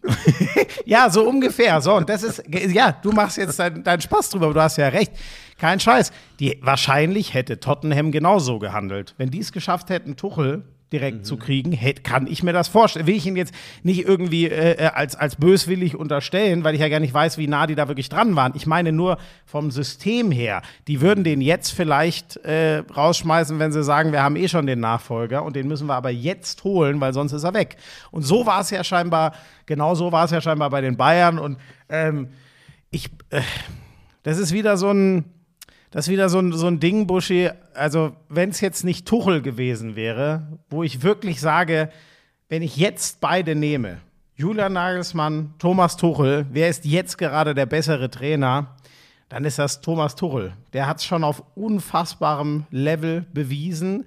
[0.86, 1.80] Ja, so ungefähr.
[1.80, 4.76] So, und das ist, ja, du machst jetzt deinen dein Spaß drüber, aber du hast
[4.76, 5.12] ja recht.
[5.58, 6.12] Kein Scheiß.
[6.40, 9.14] Die, wahrscheinlich hätte Tottenham genauso gehandelt.
[9.16, 10.62] Wenn die es geschafft hätten, Tuchel
[10.94, 11.24] direkt mhm.
[11.24, 13.06] zu kriegen, hätte, kann ich mir das vorstellen.
[13.06, 13.52] Will ich ihn jetzt
[13.82, 17.48] nicht irgendwie äh, äh, als, als böswillig unterstellen, weil ich ja gar nicht weiß, wie
[17.48, 18.52] nah die da wirklich dran waren.
[18.54, 20.62] Ich meine nur vom System her.
[20.86, 24.80] Die würden den jetzt vielleicht äh, rausschmeißen, wenn sie sagen, wir haben eh schon den
[24.80, 27.76] Nachfolger und den müssen wir aber jetzt holen, weil sonst ist er weg.
[28.12, 29.34] Und so war es ja scheinbar,
[29.66, 32.28] genau so war es ja scheinbar bei den Bayern und ähm,
[32.92, 33.40] ich, äh,
[34.22, 35.24] das ist wieder so ein,
[35.94, 37.48] das ist wieder so ein, so ein Ding, Buschi.
[37.72, 41.88] Also, wenn es jetzt nicht Tuchel gewesen wäre, wo ich wirklich sage,
[42.48, 43.98] wenn ich jetzt beide nehme,
[44.34, 48.74] Julian Nagelsmann, Thomas Tuchel, wer ist jetzt gerade der bessere Trainer?
[49.28, 50.54] Dann ist das Thomas Tuchel.
[50.72, 54.04] Der hat es schon auf unfassbarem Level bewiesen.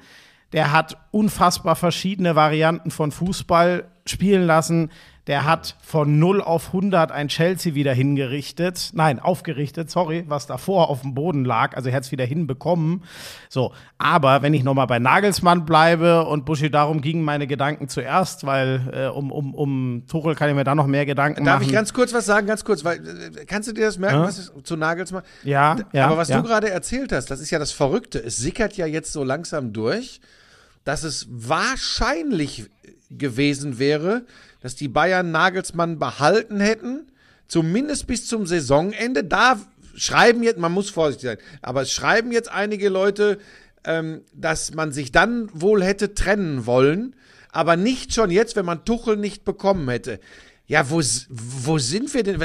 [0.52, 4.91] Der hat unfassbar verschiedene Varianten von Fußball spielen lassen.
[5.28, 8.92] Der hat von 0 auf 100 ein Chelsea wieder hingerichtet.
[8.94, 11.76] Nein, aufgerichtet, sorry, was davor auf dem Boden lag.
[11.76, 13.04] Also er hat es wieder hinbekommen.
[13.50, 18.46] So, aber wenn ich nochmal bei Nagelsmann bleibe und Buschi, darum gingen meine Gedanken zuerst,
[18.46, 21.60] weil äh, um, um, um Tuchel kann ich mir da noch mehr Gedanken Darf machen.
[21.62, 24.20] Darf ich ganz kurz was sagen, ganz kurz, weil äh, kannst du dir das merken,
[24.20, 24.24] ja?
[24.24, 25.24] was ist zu Nagelsmann?
[25.44, 26.08] Ja, ja.
[26.08, 26.40] Aber was ja.
[26.40, 28.24] du gerade erzählt hast, das ist ja das Verrückte.
[28.24, 30.22] Es sickert ja jetzt so langsam durch,
[30.86, 32.70] dass es wahrscheinlich
[33.10, 34.24] gewesen wäre,
[34.68, 37.08] dass die Bayern Nagelsmann behalten hätten,
[37.48, 39.24] zumindest bis zum Saisonende.
[39.24, 39.62] Da
[39.96, 43.38] schreiben jetzt, man muss vorsichtig sein, aber es schreiben jetzt einige Leute,
[43.86, 47.16] ähm, dass man sich dann wohl hätte trennen wollen,
[47.54, 50.20] aber nicht schon jetzt, wenn man Tuchel nicht bekommen hätte.
[50.70, 52.44] Ja, wo, wo sind wir denn?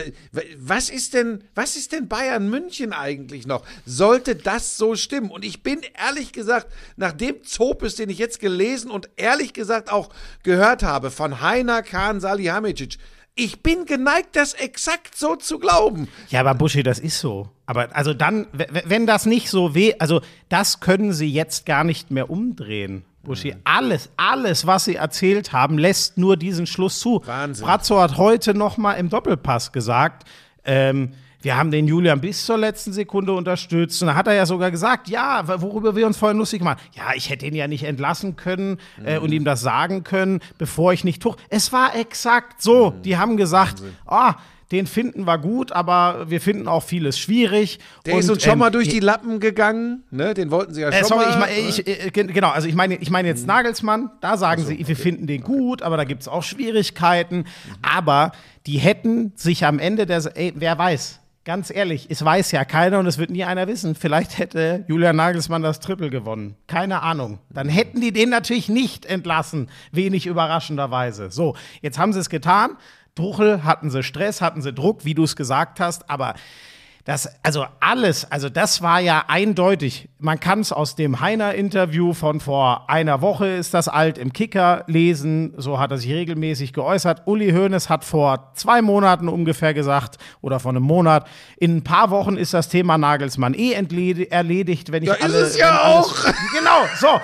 [0.56, 3.64] Was ist denn, was ist denn Bayern München eigentlich noch?
[3.84, 5.28] Sollte das so stimmen?
[5.28, 9.90] Und ich bin ehrlich gesagt, nach dem Zopes, den ich jetzt gelesen und ehrlich gesagt
[9.90, 10.10] auch
[10.44, 12.98] gehört habe von Heiner Kahn Salihamidzic,
[13.34, 16.06] ich bin geneigt, das exakt so zu glauben.
[16.28, 17.48] Ja, aber Buschi, das ist so.
[17.66, 22.10] Aber also dann, wenn das nicht so weh, also das können sie jetzt gar nicht
[22.12, 23.04] mehr umdrehen.
[23.22, 27.22] Buschi, alles, alles, was sie erzählt haben, lässt nur diesen Schluss zu.
[27.24, 27.64] Wahnsinn.
[27.64, 30.24] Brazzo hat heute noch mal im Doppelpass gesagt,
[30.64, 34.00] ähm, wir haben den Julian bis zur letzten Sekunde unterstützt.
[34.00, 37.14] Und da hat er ja sogar gesagt, ja, worüber wir uns vorhin lustig gemacht Ja,
[37.16, 41.02] ich hätte ihn ja nicht entlassen können äh, und ihm das sagen können, bevor ich
[41.02, 41.36] nicht tuch.
[41.48, 42.90] Es war exakt so.
[42.90, 43.02] Mhm.
[43.02, 44.40] Die haben gesagt, ah, oh,
[44.72, 47.78] den finden wir gut, aber wir finden auch vieles schwierig.
[48.06, 50.32] Der und, ist uns schon ähm, mal durch die Lappen gegangen, ne?
[50.32, 51.48] Den wollten sie ja äh, schon sorry, mal.
[51.50, 53.48] Ich, ich, äh, genau, also ich meine, ich meine jetzt mhm.
[53.48, 57.38] Nagelsmann, da sagen so, sie, wir finden den gut, aber da gibt es auch Schwierigkeiten.
[57.38, 57.44] Mhm.
[57.82, 58.32] Aber
[58.66, 62.98] die hätten sich am Ende der, ey, wer weiß, ganz ehrlich, es weiß ja keiner
[62.98, 63.94] und es wird nie einer wissen.
[63.94, 66.56] Vielleicht hätte Julian Nagelsmann das Triple gewonnen.
[66.66, 67.38] Keine Ahnung.
[67.50, 69.68] Dann hätten die den natürlich nicht entlassen.
[69.90, 71.30] Wenig überraschenderweise.
[71.30, 72.76] So, jetzt haben sie es getan.
[73.14, 76.34] Tuchel hatten sie Stress, hatten sie Druck, wie du es gesagt hast, aber
[77.04, 80.08] das, also alles, also das war ja eindeutig.
[80.20, 84.84] Man kann es aus dem Heiner-Interview von vor einer Woche, ist das alt, im Kicker
[84.86, 85.52] lesen.
[85.56, 87.22] So hat er sich regelmäßig geäußert.
[87.26, 92.10] Uli Hoeneß hat vor zwei Monaten ungefähr gesagt, oder vor einem Monat, in ein paar
[92.10, 95.38] Wochen ist das Thema Nagelsmann eh erledigt, wenn ich ja, alle.
[95.38, 96.14] Ist es ja auch.
[96.52, 97.20] Genau, so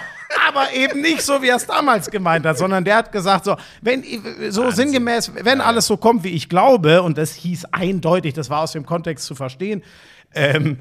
[0.48, 3.56] aber eben nicht so, wie er es damals gemeint hat, sondern der hat gesagt, so,
[3.80, 4.02] wenn,
[4.50, 4.88] so Wahnsinn.
[4.88, 8.72] sinngemäß, wenn alles so kommt, wie ich glaube, und das hieß eindeutig, das war aus
[8.72, 9.82] dem Kontext zu verstehen,
[10.34, 10.78] ähm,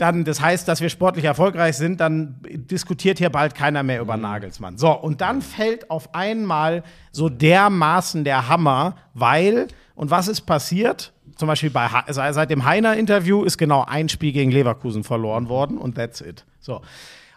[0.00, 4.16] dann, das heißt, dass wir sportlich erfolgreich sind, dann diskutiert hier bald keiner mehr über
[4.16, 4.22] mhm.
[4.22, 4.78] Nagelsmann.
[4.78, 6.82] So, und dann fällt auf einmal
[7.12, 11.12] so dermaßen der Hammer, weil, und was ist passiert?
[11.36, 15.96] Zum Beispiel bei, seit dem Heiner-Interview ist genau ein Spiel gegen Leverkusen verloren worden und
[15.96, 16.44] that's it.
[16.60, 16.82] So.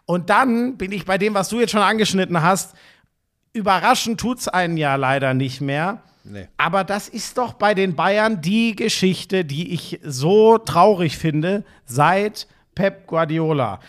[0.05, 2.75] Und dann bin ich bei dem, was du jetzt schon angeschnitten hast,
[3.53, 6.01] überraschend tut es einen ja leider nicht mehr.
[6.23, 6.47] Nee.
[6.57, 12.47] Aber das ist doch bei den Bayern die Geschichte, die ich so traurig finde, seit
[12.75, 13.79] Pep Guardiola.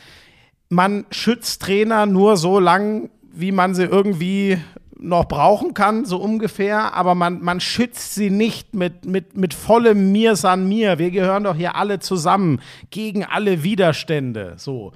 [0.69, 4.59] Man schützt Trainer nur so lang, wie man sie irgendwie
[4.99, 10.13] noch brauchen kann, so ungefähr, aber man, man schützt sie nicht mit, mit, mit vollem
[10.13, 10.99] Mir san mir.
[10.99, 14.55] Wir gehören doch hier alle zusammen gegen alle Widerstände.
[14.57, 14.93] So.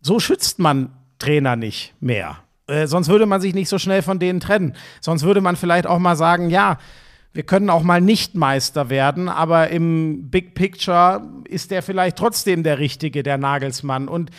[0.00, 2.38] So schützt man Trainer nicht mehr.
[2.66, 4.74] Äh, sonst würde man sich nicht so schnell von denen trennen.
[5.00, 6.78] Sonst würde man vielleicht auch mal sagen, ja,
[7.32, 12.62] wir können auch mal nicht Meister werden, aber im Big Picture ist der vielleicht trotzdem
[12.62, 14.08] der Richtige, der Nagelsmann.
[14.08, 14.30] Und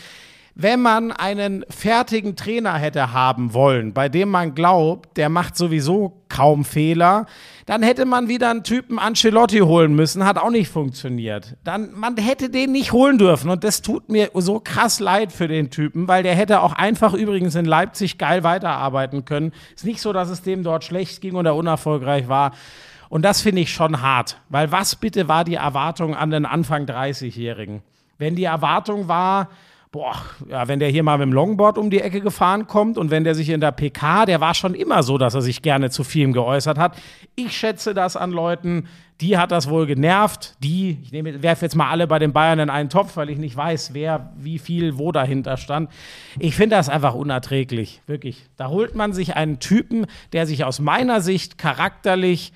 [0.56, 6.22] wenn man einen fertigen Trainer hätte haben wollen, bei dem man glaubt, der macht sowieso
[6.28, 7.26] kaum Fehler,
[7.66, 11.56] dann hätte man wieder einen Typen Ancelotti holen müssen, hat auch nicht funktioniert.
[11.64, 15.48] Dann man hätte den nicht holen dürfen und das tut mir so krass leid für
[15.48, 19.54] den Typen, weil der hätte auch einfach übrigens in Leipzig geil weiterarbeiten können.
[19.76, 22.52] Ist nicht so, dass es dem dort schlecht ging oder unerfolgreich war.
[23.10, 26.86] Und das finde ich schon hart, weil was bitte war die Erwartung an den Anfang
[26.86, 27.82] 30-Jährigen?
[28.20, 29.50] Wenn die Erwartung war,
[29.92, 30.16] boah,
[30.48, 33.24] ja, wenn der hier mal mit dem Longboard um die Ecke gefahren kommt und wenn
[33.24, 36.04] der sich in der PK, der war schon immer so, dass er sich gerne zu
[36.04, 36.96] vielem geäußert hat.
[37.36, 38.88] Ich schätze das an Leuten,
[39.20, 40.56] die hat das wohl genervt.
[40.60, 43.56] Die, ich werfe jetzt mal alle bei den Bayern in einen Topf, weil ich nicht
[43.56, 45.90] weiß, wer, wie viel, wo dahinter stand.
[46.38, 48.46] Ich finde das einfach unerträglich, wirklich.
[48.58, 52.54] Da holt man sich einen Typen, der sich aus meiner Sicht charakterlich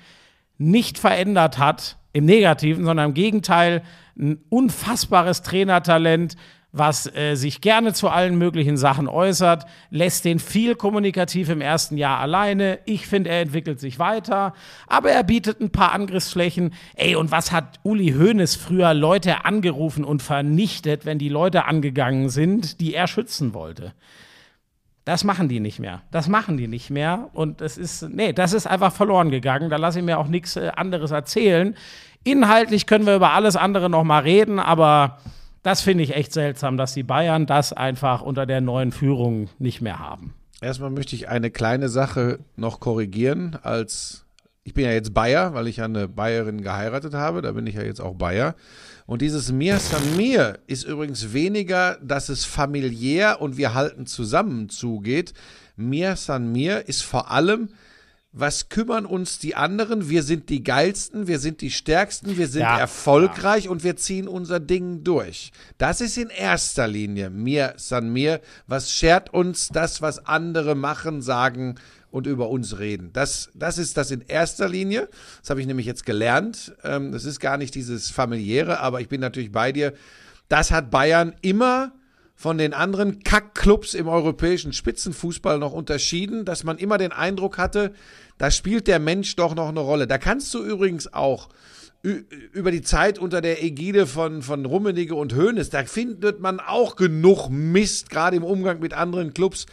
[0.56, 3.82] nicht verändert hat, im Negativen, sondern im Gegenteil,
[4.16, 6.36] ein unfassbares Trainertalent,
[6.76, 11.96] was äh, sich gerne zu allen möglichen Sachen äußert, lässt den viel kommunikativ im ersten
[11.96, 12.80] Jahr alleine.
[12.84, 14.54] Ich finde, er entwickelt sich weiter,
[14.88, 16.74] aber er bietet ein paar Angriffsflächen.
[16.96, 22.28] Ey, und was hat Uli Hoeneß früher Leute angerufen und vernichtet, wenn die Leute angegangen
[22.28, 23.92] sind, die er schützen wollte?
[25.04, 26.02] Das machen die nicht mehr.
[26.10, 27.30] Das machen die nicht mehr.
[27.34, 29.70] Und das ist, nee, das ist einfach verloren gegangen.
[29.70, 31.76] Da lasse ich mir auch nichts äh, anderes erzählen.
[32.24, 35.18] Inhaltlich können wir über alles andere noch mal reden, aber
[35.64, 39.80] das finde ich echt seltsam, dass die Bayern das einfach unter der neuen Führung nicht
[39.80, 40.34] mehr haben.
[40.60, 43.58] Erstmal möchte ich eine kleine Sache noch korrigieren.
[43.62, 44.26] Als
[44.62, 47.74] ich bin ja jetzt Bayer, weil ich ja eine Bayerin geheiratet habe, da bin ich
[47.74, 48.54] ja jetzt auch Bayer.
[49.06, 54.68] Und dieses Mir San Mir ist übrigens weniger, dass es familiär und wir halten zusammen
[54.68, 55.32] zugeht.
[55.76, 57.70] Mir San Mir ist vor allem,
[58.36, 60.08] was kümmern uns die anderen?
[60.08, 63.70] Wir sind die geilsten, wir sind die stärksten, wir sind ja, erfolgreich ja.
[63.70, 65.52] und wir ziehen unser Ding durch.
[65.78, 68.40] Das ist in erster Linie mir, San mir.
[68.66, 71.76] Was schert uns das, was andere machen, sagen
[72.10, 73.10] und über uns reden?
[73.12, 75.08] Das, das ist das in erster Linie.
[75.40, 76.74] Das habe ich nämlich jetzt gelernt.
[76.82, 79.94] Ähm, das ist gar nicht dieses familiäre, aber ich bin natürlich bei dir.
[80.48, 81.92] Das hat Bayern immer
[82.34, 87.94] von den anderen Kackclubs im europäischen Spitzenfußball noch unterschieden, dass man immer den Eindruck hatte,
[88.38, 90.06] da spielt der Mensch doch noch eine Rolle.
[90.06, 91.48] Da kannst du übrigens auch
[92.04, 96.96] über die Zeit unter der Ägide von, von Rummenigge und Hoeneß, da findet man auch
[96.96, 99.64] genug Mist, gerade im Umgang mit anderen Clubs.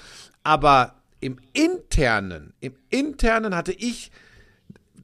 [0.41, 4.11] Aber im Internen, im Internen hatte ich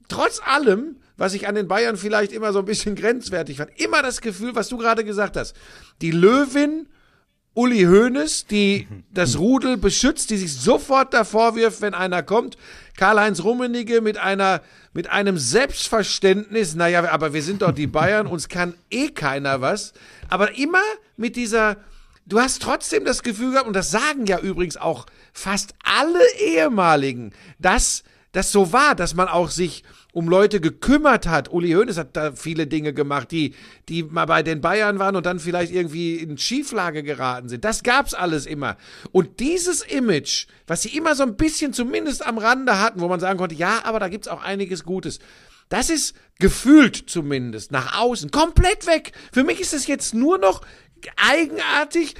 [0.08, 4.02] trotz allem, was ich an den Bayern vielleicht immer so ein bisschen grenzwertig fand, immer
[4.02, 5.54] das Gefühl, was du gerade gesagt hast.
[6.02, 6.88] Die Löwin
[7.58, 12.56] Uli Hoeneß, die das Rudel beschützt, die sich sofort davor wirft, wenn einer kommt.
[12.98, 14.62] Karl-Heinz Rummenigge mit einer,
[14.94, 19.94] mit einem Selbstverständnis, naja, aber wir sind doch die Bayern, uns kann eh keiner was.
[20.30, 20.84] Aber immer
[21.16, 21.78] mit dieser,
[22.28, 27.34] du hast trotzdem das Gefühl gehabt, und das sagen ja übrigens auch fast alle ehemaligen,
[27.58, 29.84] dass das so war, dass man auch sich
[30.18, 31.54] um Leute gekümmert hat.
[31.54, 33.54] Uli Hoeneß hat da viele Dinge gemacht, die,
[33.88, 37.64] die mal bei den Bayern waren und dann vielleicht irgendwie in Schieflage geraten sind.
[37.64, 38.78] Das gab's alles immer.
[39.12, 43.20] Und dieses Image, was sie immer so ein bisschen zumindest am Rande hatten, wo man
[43.20, 45.20] sagen konnte, ja, aber da gibt's auch einiges Gutes.
[45.70, 49.12] Das ist gefühlt zumindest nach außen komplett weg.
[49.32, 50.62] Für mich ist es jetzt nur noch
[51.18, 52.16] eigenartig,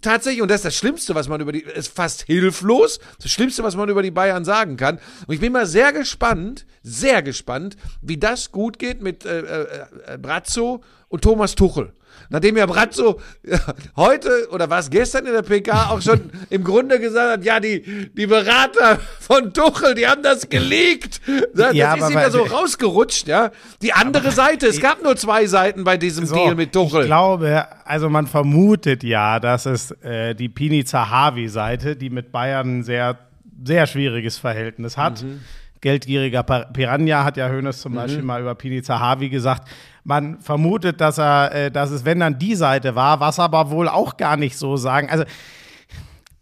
[0.00, 3.62] tatsächlich, und das ist das Schlimmste, was man über die, ist fast hilflos, das Schlimmste,
[3.62, 4.98] was man über die Bayern sagen kann.
[5.26, 9.66] Und ich bin mal sehr gespannt, sehr gespannt, wie das gut geht mit äh, äh,
[10.06, 11.92] äh Brazzo und Thomas Tuchel.
[12.30, 13.58] Nachdem ja Brazzo ja,
[13.96, 18.10] heute oder was gestern in der PK auch schon im Grunde gesagt hat, ja, die,
[18.12, 21.20] die Berater von Tuchel, die haben das geleakt.
[21.54, 23.50] Das, ja, ist ihm ja so rausgerutscht, ja.
[23.82, 27.02] Die andere Seite, es gab nur zwei Seiten bei diesem so, Deal mit Tuchel.
[27.02, 32.78] Ich glaube, also man vermutet ja, dass es äh, die Pini Zahavi-Seite, die mit Bayern
[32.78, 33.18] ein sehr,
[33.64, 35.22] sehr schwieriges Verhältnis hat.
[35.22, 35.40] Mhm
[35.82, 37.96] geldgieriger Piranha, hat ja Hoeneß zum mhm.
[37.96, 39.68] Beispiel mal über Pini Zahavi gesagt.
[40.04, 43.88] Man vermutet, dass er, äh, dass es, wenn dann die Seite war, was aber wohl
[43.88, 45.08] auch gar nicht so sagen.
[45.10, 45.24] Also,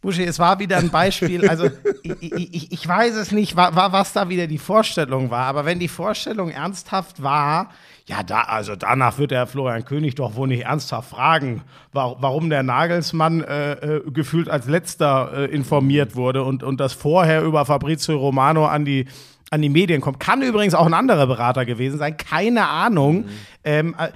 [0.01, 1.66] Buschi, es war wieder ein Beispiel, also
[2.03, 5.66] ich, ich, ich weiß es nicht, war, war, was da wieder die Vorstellung war, aber
[5.66, 7.68] wenn die Vorstellung ernsthaft war,
[8.07, 12.62] ja, da, also danach wird der Florian König doch wohl nicht ernsthaft fragen, warum der
[12.62, 18.16] Nagelsmann äh, äh, gefühlt als letzter äh, informiert wurde und, und das vorher über Fabrizio
[18.16, 19.07] Romano an die
[19.51, 20.21] an die Medien kommt.
[20.21, 23.23] Kann übrigens auch ein anderer Berater gewesen sein, keine Ahnung.
[23.23, 23.29] Mhm.
[23.62, 24.09] Ähm, äh,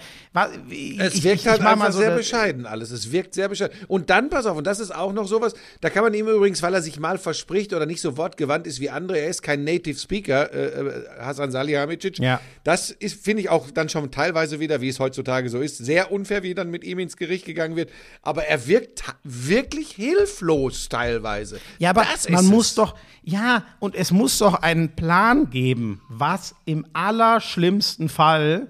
[0.71, 2.91] ich, es wirkt ich, halt ich einfach so sehr bescheiden alles.
[2.91, 3.77] Es wirkt sehr bescheiden.
[3.89, 6.63] Und dann, pass auf, und das ist auch noch sowas, da kann man ihm übrigens,
[6.63, 9.65] weil er sich mal verspricht oder nicht so wortgewandt ist wie andere, er ist kein
[9.65, 12.19] Native Speaker, äh, äh Hasan Salihamidzic.
[12.21, 12.41] Ja.
[12.65, 16.11] Das ist, finde ich, auch dann schon teilweise wieder, wie es heutzutage so ist, sehr
[16.11, 17.91] unfair, wie dann mit ihm ins Gericht gegangen wird.
[18.23, 21.61] Aber er wirkt wirklich hilflos teilweise.
[21.79, 22.75] Ja, aber das man muss es.
[22.77, 28.69] doch, ja, und es muss doch einen Plan geben, was im allerschlimmsten Fall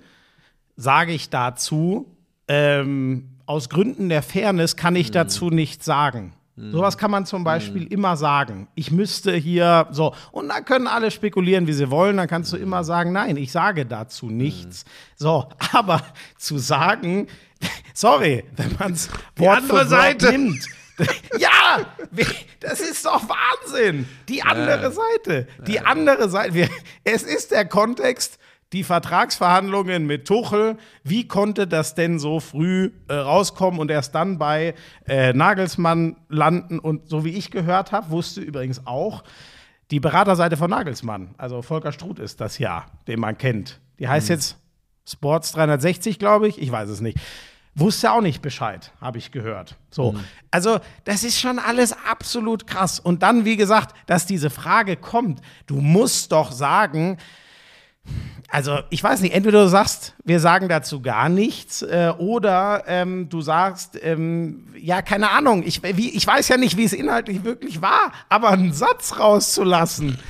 [0.77, 2.07] sage ich dazu,
[2.49, 5.13] ähm, aus Gründen der Fairness kann ich mhm.
[5.13, 6.35] dazu nichts sagen.
[6.57, 8.69] Sowas kann man zum Beispiel immer sagen.
[8.77, 10.15] Ich müsste hier so.
[10.31, 12.17] Und da können alle spekulieren, wie sie wollen.
[12.17, 14.85] Dann kannst du immer sagen, nein, ich sage dazu nichts.
[15.17, 16.01] So, aber
[16.39, 17.27] zu sagen,
[17.95, 20.31] sorry, wenn man es Wort andere für Wort Seite.
[20.31, 20.65] nimmt.
[21.41, 21.85] ja,
[22.61, 24.07] das ist doch Wahnsinn.
[24.29, 25.49] Die andere Seite.
[25.67, 26.55] Die andere Seite.
[26.55, 26.69] Wir,
[27.03, 28.39] es ist der Kontext,
[28.75, 30.77] die Vertragsverhandlungen mit Tuchel.
[31.03, 34.75] Wie konnte das denn so früh äh, rauskommen und erst dann bei
[35.07, 36.79] äh, Nagelsmann landen?
[36.79, 39.25] Und so wie ich gehört habe, wusste übrigens auch
[39.91, 43.81] die Beraterseite von Nagelsmann, also Volker Struth ist das ja, den man kennt.
[43.99, 44.57] Die heißt jetzt
[45.07, 46.61] Sports 360, glaube ich.
[46.61, 47.19] Ich weiß es nicht.
[47.77, 49.77] Wusste auch nicht Bescheid, habe ich gehört.
[49.91, 50.15] So.
[50.51, 53.01] Also, das ist schon alles absolut krass.
[53.01, 57.19] Und dann, wie gesagt, dass diese Frage kommt, du musst doch sagen,
[58.55, 63.29] also ich weiß nicht, entweder du sagst, wir sagen dazu gar nichts, äh, oder ähm,
[63.29, 67.43] du sagst, ähm, ja, keine Ahnung, ich, wie, ich weiß ja nicht, wie es inhaltlich
[67.43, 70.21] wirklich war, aber einen Satz rauszulassen,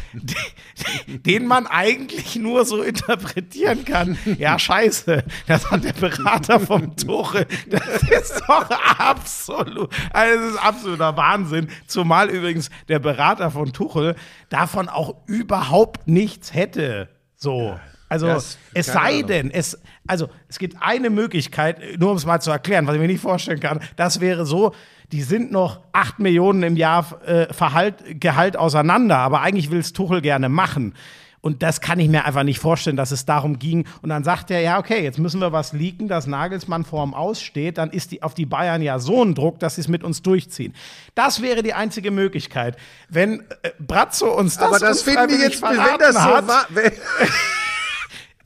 [1.06, 7.46] den, man eigentlich nur so interpretieren kann, ja, scheiße, das hat der Berater vom Tuchel,
[7.68, 14.16] das ist doch absolut, also das ist absoluter Wahnsinn, zumal übrigens der Berater von Tuchel
[14.48, 17.10] davon auch überhaupt nichts hätte.
[17.44, 17.78] So.
[18.09, 19.26] Also, das- es sei Ahnung.
[19.26, 23.00] denn, es, also, es gibt eine Möglichkeit, nur um es mal zu erklären, was ich
[23.00, 24.72] mir nicht vorstellen kann, das wäre so,
[25.12, 29.92] die sind noch 8 Millionen im Jahr äh, Verhalt, Gehalt auseinander, aber eigentlich will es
[29.92, 30.94] Tuchel gerne machen.
[31.44, 33.87] Und das kann ich mir einfach nicht vorstellen, dass es darum ging.
[34.00, 37.76] Und dann sagt er, ja, okay, jetzt müssen wir was leaken, dass Nagelsmann vorm Aussteht.
[37.76, 40.22] Dann ist die, auf die Bayern ja so ein Druck, dass sie es mit uns
[40.22, 40.74] durchziehen.
[41.14, 42.78] Das wäre die einzige Möglichkeit.
[43.11, 46.66] Wenn äh, Brazzo uns das Aber das finden wir jetzt, wenn das so hat, war.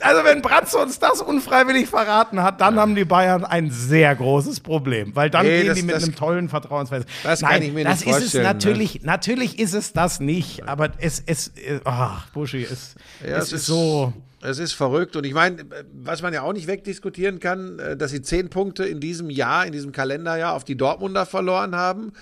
[0.00, 4.61] Also wenn Bratzo uns das unfreiwillig verraten hat, dann haben die Bayern ein sehr großes
[4.61, 7.12] Problem, weil dann Nee, gehen das- die mit das- einem tollen Vertrauensverhältnis.
[7.24, 8.48] das kann ich mir das nicht ist vorstellen, ne?
[8.50, 12.94] Es natürlich, natürlich ist es das nicht, aber es, es, äh, ach, Buschi, es,
[13.26, 14.12] Ja, es ist so.
[14.40, 15.16] Es ist verrückt.
[15.16, 18.84] Und ich meine, was man ja auch nicht wegdiskutieren kann, äh, dass sie zehn Punkte
[18.84, 22.12] in diesem Jahr, in diesem Kalenderjahr auf die Dortmunder verloren haben.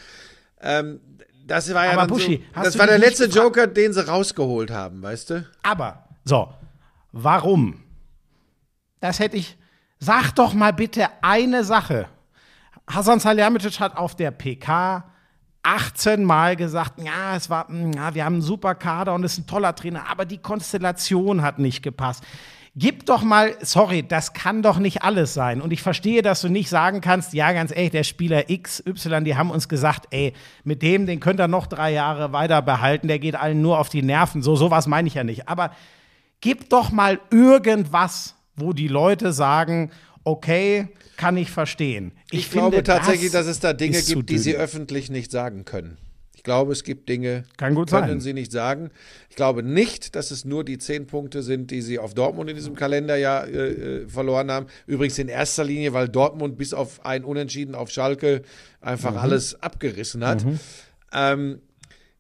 [0.63, 0.99] Ähm,
[1.47, 5.03] das war ja Aber Buschi, so, das war der letzte Joker, den sie rausgeholt haben,
[5.03, 5.45] weißt du?
[5.63, 6.49] Aber, so,
[7.13, 7.83] warum?
[9.01, 9.57] Das hätte ich.
[9.99, 12.09] Sag doch mal bitte eine Sache.
[12.89, 15.05] Hasan Salihamidzic hat auf der PK
[15.67, 19.33] 18 Mal gesagt, ja, es war, mm, ja, wir haben einen super Kader und es
[19.33, 22.23] ist ein toller Trainer, aber die Konstellation hat nicht gepasst.
[22.79, 25.63] Gib doch mal, sorry, das kann doch nicht alles sein.
[25.63, 29.25] Und ich verstehe, dass du nicht sagen kannst, ja, ganz ehrlich, der Spieler X, Y,
[29.25, 33.09] die haben uns gesagt, ey, mit dem, den könnt ihr noch drei Jahre weiter behalten,
[33.09, 34.43] der geht allen nur auf die Nerven.
[34.43, 35.49] So, sowas meine ich ja nicht.
[35.49, 35.71] Aber
[36.41, 39.91] gib doch mal irgendwas, wo die Leute sagen,
[40.25, 42.13] okay, kann ich verstehen.
[42.31, 45.99] Ich, glaube tatsächlich, das dass es da Dinge gibt, die sie öffentlich nicht sagen können.
[46.35, 48.21] Ich glaube, es gibt Dinge, Kann gut können sein.
[48.21, 48.91] sie nicht sagen.
[49.31, 52.55] Ich glaube nicht, dass es nur die zehn Punkte sind, die sie auf Dortmund in
[52.57, 54.67] diesem Kalenderjahr äh, äh, verloren haben.
[54.87, 58.43] Übrigens in erster Linie, weil Dortmund bis auf ein Unentschieden auf Schalke
[58.81, 59.19] einfach Mhm.
[59.19, 60.45] alles abgerissen hat.
[61.13, 61.61] Ähm,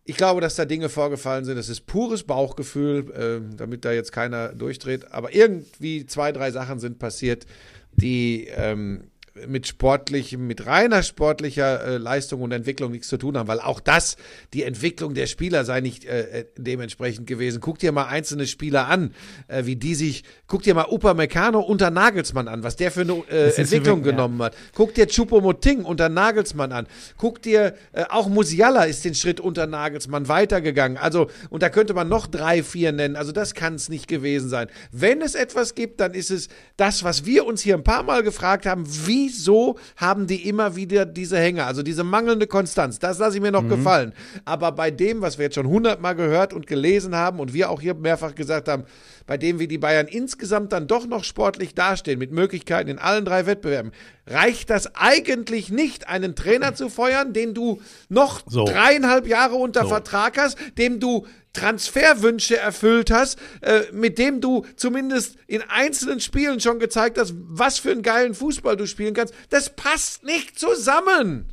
[0.09, 1.57] ich glaube, dass da Dinge vorgefallen sind.
[1.57, 5.13] Das ist pures Bauchgefühl, ähm, damit da jetzt keiner durchdreht.
[5.13, 7.45] Aber irgendwie zwei, drei Sachen sind passiert,
[7.93, 9.11] die ähm,
[9.47, 13.81] mit sportlichem, mit reiner sportlicher äh, Leistung und Entwicklung nichts zu tun haben, weil auch
[13.81, 14.17] das,
[14.53, 17.61] die Entwicklung der Spieler sei nicht äh, äh, dementsprechend gewesen.
[17.61, 19.13] Guck dir mal einzelne Spieler an,
[19.49, 23.13] äh, wie die sich, guck dir mal Upamecano unter Nagelsmann an, was der für eine
[23.31, 24.11] äh, Entwicklung wirklich- ja.
[24.13, 24.57] genommen hat.
[24.75, 26.87] Guck dir Choupo-Moting unter Nagelsmann an.
[27.17, 30.97] Guck dir, äh, auch Musiala ist den Schritt unter Nagelsmann weitergegangen.
[30.97, 33.17] Also, und da könnte man noch drei, vier nennen.
[33.17, 34.69] Also, das kann es nicht gewesen sein.
[34.93, 38.23] Wenn es etwas gibt, dann ist es das, was wir uns hier ein paar Mal
[38.23, 38.85] gefragt haben.
[39.27, 41.65] Wieso haben die immer wieder diese Hänge?
[41.65, 42.99] Also, diese mangelnde Konstanz.
[43.01, 43.69] Das lasse ich mir noch Mhm.
[43.71, 44.13] gefallen.
[44.45, 47.81] Aber bei dem, was wir jetzt schon hundertmal gehört und gelesen haben und wir auch
[47.81, 48.85] hier mehrfach gesagt haben,
[49.27, 53.25] bei dem, wie die Bayern insgesamt dann doch noch sportlich dastehen, mit Möglichkeiten in allen
[53.25, 53.93] drei Wettbewerben,
[54.27, 58.65] reicht das eigentlich nicht, einen Trainer zu feuern, den du noch So.
[58.65, 59.89] dreieinhalb Jahre unter So.
[59.89, 66.61] Vertrag hast, dem du Transferwünsche erfüllt hast, äh, mit dem du zumindest in einzelnen Spielen
[66.61, 69.35] schon gezeigt hast, was für einen geilen Fußball du spielen kannst.
[69.49, 71.47] Das passt nicht zusammen.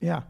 [0.00, 0.26] Ja.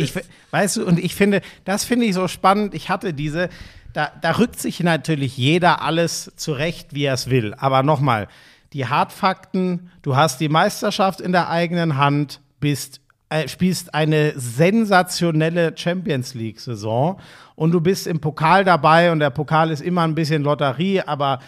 [0.00, 0.14] Ich,
[0.52, 2.72] weißt du, und ich finde, das finde ich so spannend.
[2.74, 3.48] Ich hatte diese,
[3.92, 7.54] da, da rückt sich natürlich jeder alles zurecht, wie er es will.
[7.54, 8.28] Aber nochmal,
[8.72, 15.76] die Hartfakten, du hast die Meisterschaft in der eigenen Hand, bist, äh, spielst eine sensationelle
[15.76, 17.20] Champions League-Saison
[17.54, 21.40] und du bist im Pokal dabei und der Pokal ist immer ein bisschen Lotterie, aber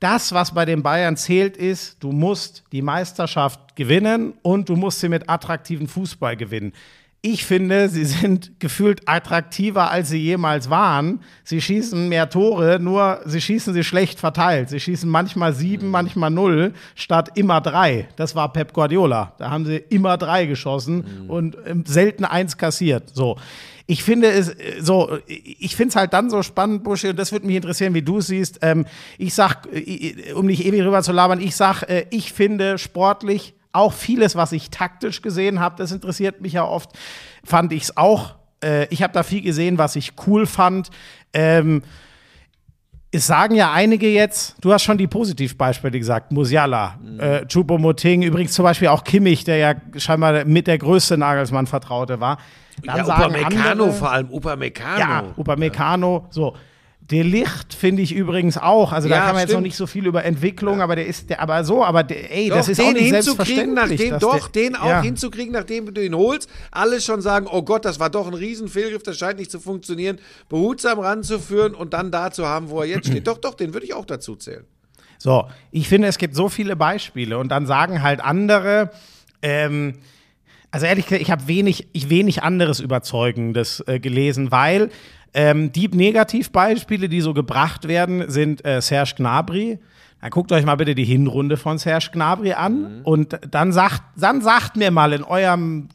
[0.00, 5.00] das, was bei den Bayern zählt, ist, du musst die Meisterschaft gewinnen und du musst
[5.00, 6.72] sie mit attraktiven Fußball gewinnen.
[7.20, 11.20] Ich finde, sie sind gefühlt attraktiver, als sie jemals waren.
[11.42, 14.68] Sie schießen mehr Tore, nur sie schießen sie schlecht verteilt.
[14.68, 15.92] Sie schießen manchmal sieben, mhm.
[15.92, 18.08] manchmal null, statt immer drei.
[18.14, 19.34] Das war Pep Guardiola.
[19.38, 21.30] Da haben sie immer drei geschossen mhm.
[21.30, 23.10] und ähm, selten eins kassiert.
[23.12, 23.36] So.
[23.88, 27.32] Ich finde es äh, so, ich finde es halt dann so spannend, Buschi, und das
[27.32, 28.60] würde mich interessieren, wie du es siehst.
[28.62, 32.78] Ähm, ich sag, äh, um nicht ewig rüber zu labern, ich sag, äh, ich finde
[32.78, 36.90] sportlich auch vieles, was ich taktisch gesehen habe, das interessiert mich ja oft,
[37.44, 38.34] fand ich es auch.
[38.62, 40.90] Äh, ich habe da viel gesehen, was ich cool fand.
[41.32, 41.82] Ähm,
[43.10, 47.20] es sagen ja einige jetzt, du hast schon die Positivbeispiele gesagt, Musiala, mhm.
[47.20, 52.38] äh, Choupo-Moting, übrigens zum Beispiel auch Kimmich, der ja scheinbar mit der größte Nagelsmann-Vertraute war.
[52.84, 54.98] Dann ja, sagen Upamecano vor allem, Upamecano.
[54.98, 56.54] Ja, Upamecano, so.
[57.10, 58.92] Der Licht finde ich übrigens auch.
[58.92, 59.48] Also da kann man stimmt.
[59.48, 60.84] jetzt noch nicht so viel über Entwicklung, ja.
[60.84, 63.14] aber der ist der, aber so, aber der, ey, doch, das ist den auch nicht
[63.14, 65.00] hinzukriegen, nachdem, doch, der, den auch ja.
[65.00, 69.02] hinzukriegen, nachdem du ihn holst, alle schon sagen, oh Gott, das war doch ein Riesenfehlgriff,
[69.02, 70.18] das scheint nicht zu funktionieren,
[70.50, 73.26] behutsam ranzuführen und dann da zu haben, wo er jetzt steht.
[73.26, 74.64] doch, doch, den würde ich auch dazu zählen.
[75.16, 78.90] So, ich finde, es gibt so viele Beispiele und dann sagen halt andere,
[79.40, 79.94] ähm,
[80.70, 84.90] also ehrlich gesagt, ich habe wenig, ich wenig anderes Überzeugendes äh, gelesen, weil
[85.34, 89.78] ähm, die Negativbeispiele, die so gebracht werden, sind äh, Serge Gnabry.
[90.20, 93.00] Dann guckt euch mal bitte die Hinrunde von Serge Gnabry an mhm.
[93.04, 95.88] und dann sagt, dann sagt mir mal in eurem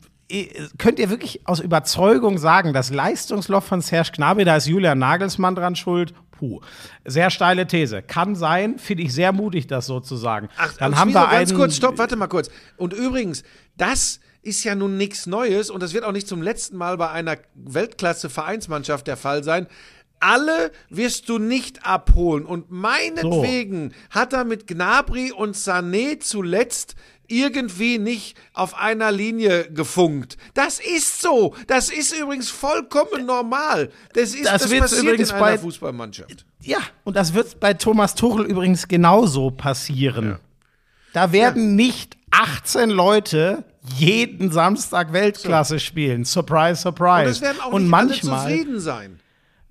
[0.77, 5.55] könnt ihr wirklich aus Überzeugung sagen, das Leistungsloch von Serge Gnabry, da ist Julian Nagelsmann
[5.55, 6.13] dran schuld?
[6.31, 6.59] Puh.
[7.05, 8.01] Sehr steile These.
[8.01, 10.49] Kann sein, finde ich sehr mutig, das sozusagen.
[10.57, 12.49] Ach, dann haben wir ganz kurz, stopp, warte mal kurz.
[12.77, 13.43] Und übrigens,
[13.77, 17.09] das ist ja nun nichts Neues und das wird auch nicht zum letzten Mal bei
[17.09, 19.67] einer Weltklasse-Vereinsmannschaft der Fall sein.
[20.19, 22.45] Alle wirst du nicht abholen.
[22.45, 24.19] Und meinetwegen so.
[24.19, 26.95] hat er mit Gnabry und Sané zuletzt
[27.27, 30.37] irgendwie nicht auf einer Linie gefunkt.
[30.53, 31.55] Das ist so.
[31.67, 33.91] Das ist übrigens vollkommen normal.
[34.13, 36.45] Das, ist, das, das passiert übrigens in einer bei, Fußballmannschaft.
[36.61, 40.25] Ja, und das wird bei Thomas Tuchel übrigens genauso passieren.
[40.31, 40.39] Ja.
[41.13, 41.75] Da werden ja.
[41.75, 43.65] nicht 18 Leute
[43.95, 45.79] jeden Samstag Weltklasse so.
[45.79, 46.25] spielen.
[46.25, 47.25] Surprise, surprise.
[47.25, 49.19] Und es werden auch und nicht manchmal, alle zufrieden sein.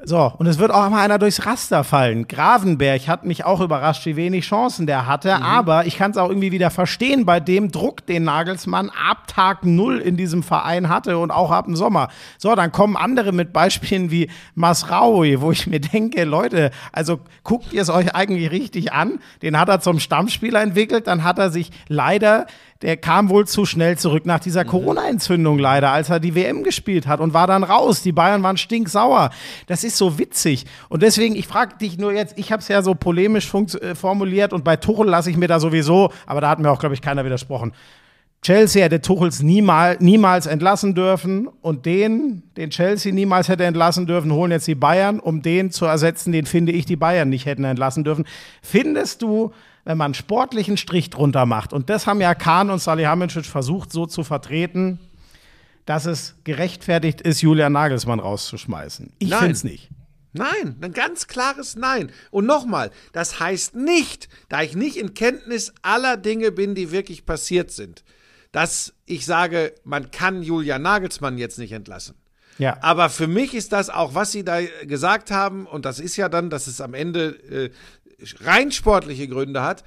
[0.04, 2.26] So, und es wird auch mal einer durchs Raster fallen.
[2.26, 5.36] Gravenberg hat mich auch überrascht, wie wenig Chancen der hatte.
[5.36, 5.42] Mhm.
[5.42, 9.64] Aber ich kann es auch irgendwie wieder verstehen bei dem Druck, den Nagelsmann ab Tag
[9.64, 12.08] Null in diesem Verein hatte und auch ab dem Sommer.
[12.36, 17.72] So, dann kommen andere mit Beispielen wie Masraoui, wo ich mir denke, Leute, also guckt
[17.72, 19.20] ihr es euch eigentlich richtig an?
[19.40, 22.46] Den hat er zum Stammspieler entwickelt, dann hat er sich leider
[22.82, 24.68] der kam wohl zu schnell zurück nach dieser mhm.
[24.68, 28.02] Corona-Entzündung leider, als er die WM gespielt hat und war dann raus.
[28.02, 29.30] Die Bayern waren stinksauer.
[29.66, 30.66] Das ist so witzig.
[30.88, 34.52] Und deswegen, ich frage dich nur jetzt, ich habe es ja so polemisch äh, formuliert
[34.52, 37.02] und bei Tuchel lasse ich mir da sowieso, aber da hat mir auch, glaube ich,
[37.02, 37.72] keiner widersprochen.
[38.42, 44.32] Chelsea hätte Tuchels niemal, niemals entlassen dürfen und den, den Chelsea niemals hätte entlassen dürfen,
[44.32, 47.62] holen jetzt die Bayern, um den zu ersetzen, den finde ich die Bayern nicht hätten
[47.62, 48.24] entlassen dürfen.
[48.60, 49.52] Findest du,
[49.84, 51.72] wenn man einen sportlichen Strich drunter macht.
[51.72, 55.00] Und das haben ja Kahn und Salihamidzic versucht so zu vertreten,
[55.86, 59.12] dass es gerechtfertigt ist, Julian Nagelsmann rauszuschmeißen.
[59.18, 59.90] Ich finde es nicht.
[60.32, 62.10] Nein, ein ganz klares Nein.
[62.30, 67.26] Und nochmal, das heißt nicht, da ich nicht in Kenntnis aller Dinge bin, die wirklich
[67.26, 68.02] passiert sind,
[68.50, 72.14] dass ich sage, man kann Julian Nagelsmann jetzt nicht entlassen.
[72.58, 72.78] Ja.
[72.82, 76.28] Aber für mich ist das auch, was Sie da gesagt haben, und das ist ja
[76.28, 77.70] dann, dass es am Ende äh,
[78.40, 79.84] rein sportliche Gründe hat.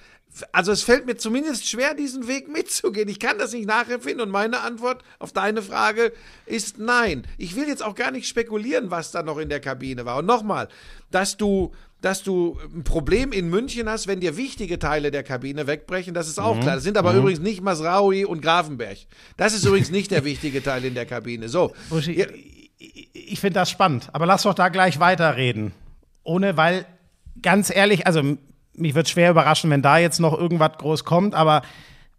[0.51, 3.07] Also es fällt mir zumindest schwer, diesen Weg mitzugehen.
[3.07, 6.11] Ich kann das nicht nachempfinden und meine Antwort auf deine Frage
[6.45, 7.25] ist nein.
[7.37, 10.17] Ich will jetzt auch gar nicht spekulieren, was da noch in der Kabine war.
[10.17, 10.67] Und nochmal,
[11.09, 11.71] dass du,
[12.01, 16.27] dass du ein Problem in München hast, wenn dir wichtige Teile der Kabine wegbrechen, das
[16.27, 16.61] ist auch mhm.
[16.61, 16.75] klar.
[16.75, 17.19] Das sind aber mhm.
[17.19, 18.97] übrigens nicht Masraui und Grafenberg.
[19.37, 21.47] Das ist übrigens nicht der wichtige Teil in der Kabine.
[21.47, 21.73] So.
[22.05, 22.27] Ich,
[23.13, 25.71] ich finde das spannend, aber lass doch da gleich weiterreden.
[26.23, 26.85] Ohne, weil
[27.41, 28.21] ganz ehrlich, also
[28.73, 31.61] mich wird schwer überraschen, wenn da jetzt noch irgendwas groß kommt, aber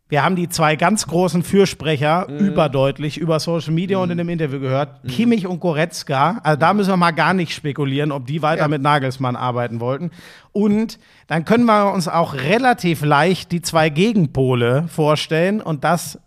[0.09, 2.39] wir haben die zwei ganz großen Fürsprecher mhm.
[2.39, 4.03] überdeutlich über Social Media mhm.
[4.05, 5.03] und in dem Interview gehört.
[5.03, 5.09] Mhm.
[5.09, 6.41] Kimmich und Goretzka.
[6.45, 8.69] Also da müssen wir mal gar nicht spekulieren, ob die weiter ja.
[8.69, 10.13] mit Nagelsmann arbeiten wollten.
[10.53, 15.61] Und dann können wir uns auch relativ leicht die zwei Gegenpole vorstellen.
[15.61, 16.21] Und das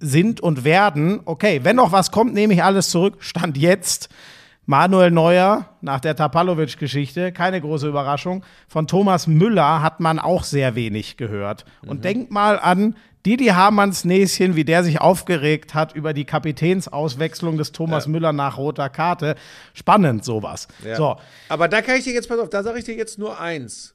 [0.00, 3.16] sind und werden, okay, wenn noch was kommt, nehme ich alles zurück.
[3.18, 4.08] Stand jetzt
[4.66, 8.44] Manuel Neuer nach der Tapalovic-Geschichte, keine große Überraschung.
[8.68, 11.64] Von Thomas Müller hat man auch sehr wenig gehört.
[11.86, 12.02] Und mhm.
[12.02, 17.72] denkt mal an Didi Hamanns Näschen, wie der sich aufgeregt hat über die Kapitänsauswechslung des
[17.72, 18.10] Thomas ja.
[18.10, 19.36] Müller nach roter Karte.
[19.72, 20.68] Spannend sowas.
[20.84, 20.96] Ja.
[20.96, 21.16] So.
[21.48, 23.94] Aber da kann ich dir jetzt, pass auf, da sage ich dir jetzt nur eins.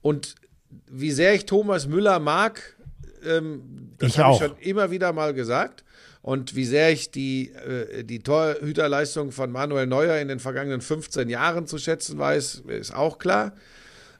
[0.00, 0.36] Und
[0.90, 2.76] wie sehr ich Thomas Müller mag,
[3.26, 5.84] Ähm, das Ich habe ich schon immer wieder mal gesagt.
[6.24, 11.28] Und wie sehr ich die, äh, die Torhüterleistung von Manuel Neuer in den vergangenen 15
[11.28, 13.52] Jahren zu schätzen weiß, ist auch klar.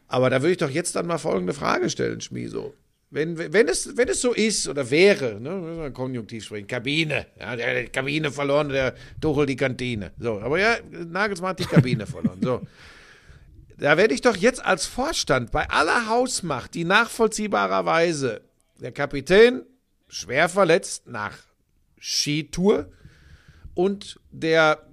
[0.07, 2.75] Aber da würde ich doch jetzt dann mal folgende Frage stellen, Schmieso.
[3.09, 7.89] Wenn, wenn, es, wenn es so ist oder wäre, ne, Konjunktiv sprechen, Kabine, ja, der
[7.89, 10.11] Kabine verloren, der Tuchel die Kantine.
[10.19, 12.39] So, aber ja, Nagelsmann hat die Kabine verloren.
[12.43, 12.61] So.
[13.79, 18.43] Da werde ich doch jetzt als Vorstand bei aller Hausmacht, die nachvollziehbarerweise
[18.79, 19.63] der Kapitän
[20.07, 21.39] schwer verletzt nach
[22.05, 22.91] Skitour
[23.73, 24.87] und der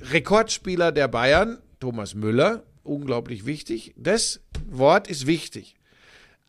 [0.00, 3.94] Rekordspieler der Bayern, Thomas Müller, unglaublich wichtig.
[3.96, 4.40] Das
[4.70, 5.74] Wort ist wichtig.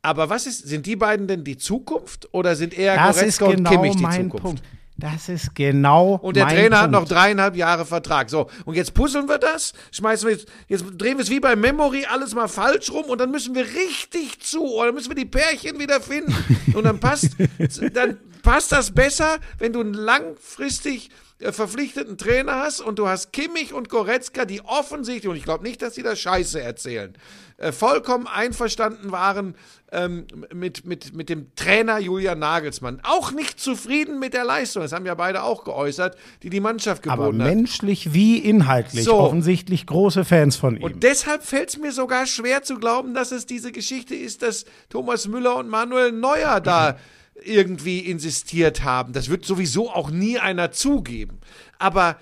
[0.03, 3.45] Aber was ist, sind die beiden denn die Zukunft oder sind eher Das ist Goretzka
[3.45, 4.43] und genau Kimmich die mein Zukunft?
[4.43, 4.64] Punkt.
[4.98, 7.10] Das ist genau Und der Trainer hat Punkt.
[7.10, 8.30] noch dreieinhalb Jahre Vertrag.
[8.30, 11.56] So, und jetzt puzzeln wir das, schmeißen wir jetzt, jetzt drehen wir es wie bei
[11.56, 15.26] Memory alles mal falsch rum und dann müssen wir richtig zu, oder müssen wir die
[15.26, 16.36] Pärchen wieder finden.
[16.76, 17.36] Und dann passt,
[17.94, 21.10] dann passt das besser, wenn du langfristig
[21.52, 25.82] verpflichteten Trainer hast und du hast Kimmich und Goretzka, die offensichtlich, und ich glaube nicht,
[25.82, 27.14] dass die da Scheiße erzählen,
[27.58, 29.56] äh, vollkommen einverstanden waren
[29.91, 33.00] ähm, mit, mit, mit dem Trainer Julian Nagelsmann.
[33.04, 37.08] Auch nicht zufrieden mit der Leistung, das haben ja beide auch geäußert, die die Mannschaft
[37.08, 37.56] Aber geboten hat.
[37.56, 39.16] menschlich wie inhaltlich So.
[39.16, 40.84] offensichtlich große Fans von ihm.
[40.84, 44.66] Und deshalb fällt es mir sogar schwer zu glauben, dass es diese Geschichte ist, dass
[44.89, 46.98] Thomas Müller und Manuel Neuer da
[47.42, 49.14] irgendwie insistiert haben.
[49.14, 51.40] Das wird sowieso auch nie einer zugeben.
[51.80, 52.18] Aber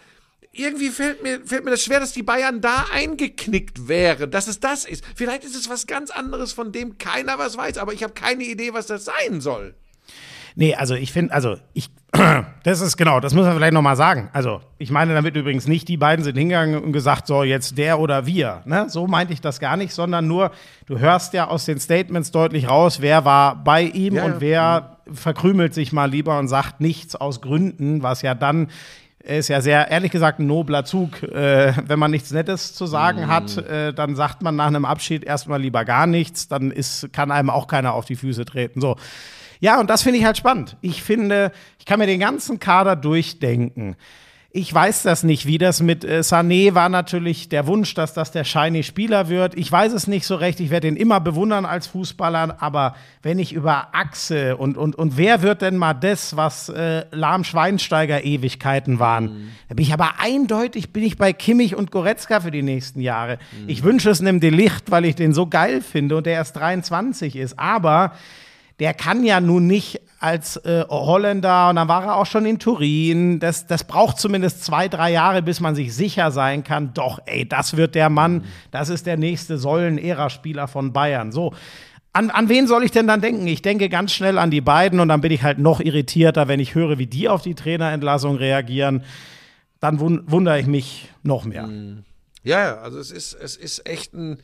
[0.51, 4.59] irgendwie fällt mir, fällt mir das schwer, dass die Bayern da eingeknickt wären, dass es
[4.59, 5.03] das ist.
[5.15, 8.43] Vielleicht ist es was ganz anderes, von dem keiner was weiß, aber ich habe keine
[8.43, 9.75] Idee, was das sein soll.
[10.55, 11.89] Nee, also ich finde, also ich,
[12.63, 14.29] das ist genau, das muss man vielleicht nochmal sagen.
[14.33, 17.99] Also ich meine damit übrigens nicht, die beiden sind hingegangen und gesagt, so jetzt der
[17.99, 18.61] oder wir.
[18.65, 18.85] Ne?
[18.89, 20.51] So meinte ich das gar nicht, sondern nur,
[20.85, 24.41] du hörst ja aus den Statements deutlich raus, wer war bei ihm Ja, und ja.
[24.41, 28.67] wer verkrümelt sich mal lieber und sagt nichts aus Gründen, was ja dann
[29.23, 31.21] ist ja sehr, ehrlich gesagt, ein nobler Zug.
[31.23, 35.23] Äh, wenn man nichts Nettes zu sagen hat, äh, dann sagt man nach einem Abschied
[35.23, 38.81] erstmal lieber gar nichts, dann ist, kann einem auch keiner auf die Füße treten.
[38.81, 38.95] So.
[39.61, 40.75] Ja, und das finde ich halt spannend.
[40.81, 43.95] Ich finde, ich kann mir den ganzen Kader durchdenken.
[44.53, 48.31] Ich weiß das nicht, wie das mit äh, Sané war natürlich der Wunsch, dass das
[48.31, 49.55] der shiny Spieler wird.
[49.55, 50.59] Ich weiß es nicht so recht.
[50.59, 52.57] Ich werde ihn immer bewundern als Fußballer.
[52.59, 57.05] Aber wenn ich über Achse und, und, und wer wird denn mal das, was äh,
[57.11, 59.51] Lahm Schweinsteiger Ewigkeiten waren?
[59.69, 63.37] Da bin ich aber eindeutig, bin ich bei Kimmich und Goretzka für die nächsten Jahre.
[63.67, 67.37] Ich wünsche es einem Delicht, weil ich den so geil finde und der erst 23
[67.37, 67.57] ist.
[67.57, 68.11] Aber
[68.81, 72.57] der kann ja nun nicht als äh, Holländer und dann war er auch schon in
[72.57, 73.39] Turin.
[73.39, 76.91] Das, das braucht zumindest zwei, drei Jahre, bis man sich sicher sein kann.
[76.95, 81.31] Doch, ey, das wird der Mann, das ist der nächste Säulen-Ära-Spieler von Bayern.
[81.31, 81.53] So.
[82.11, 83.45] An, an wen soll ich denn dann denken?
[83.45, 86.59] Ich denke ganz schnell an die beiden und dann bin ich halt noch irritierter, wenn
[86.59, 89.03] ich höre, wie die auf die Trainerentlassung reagieren.
[89.79, 91.69] Dann wun wundere ich mich noch mehr.
[92.43, 94.39] Ja, ja, also es ist, es ist echt ein,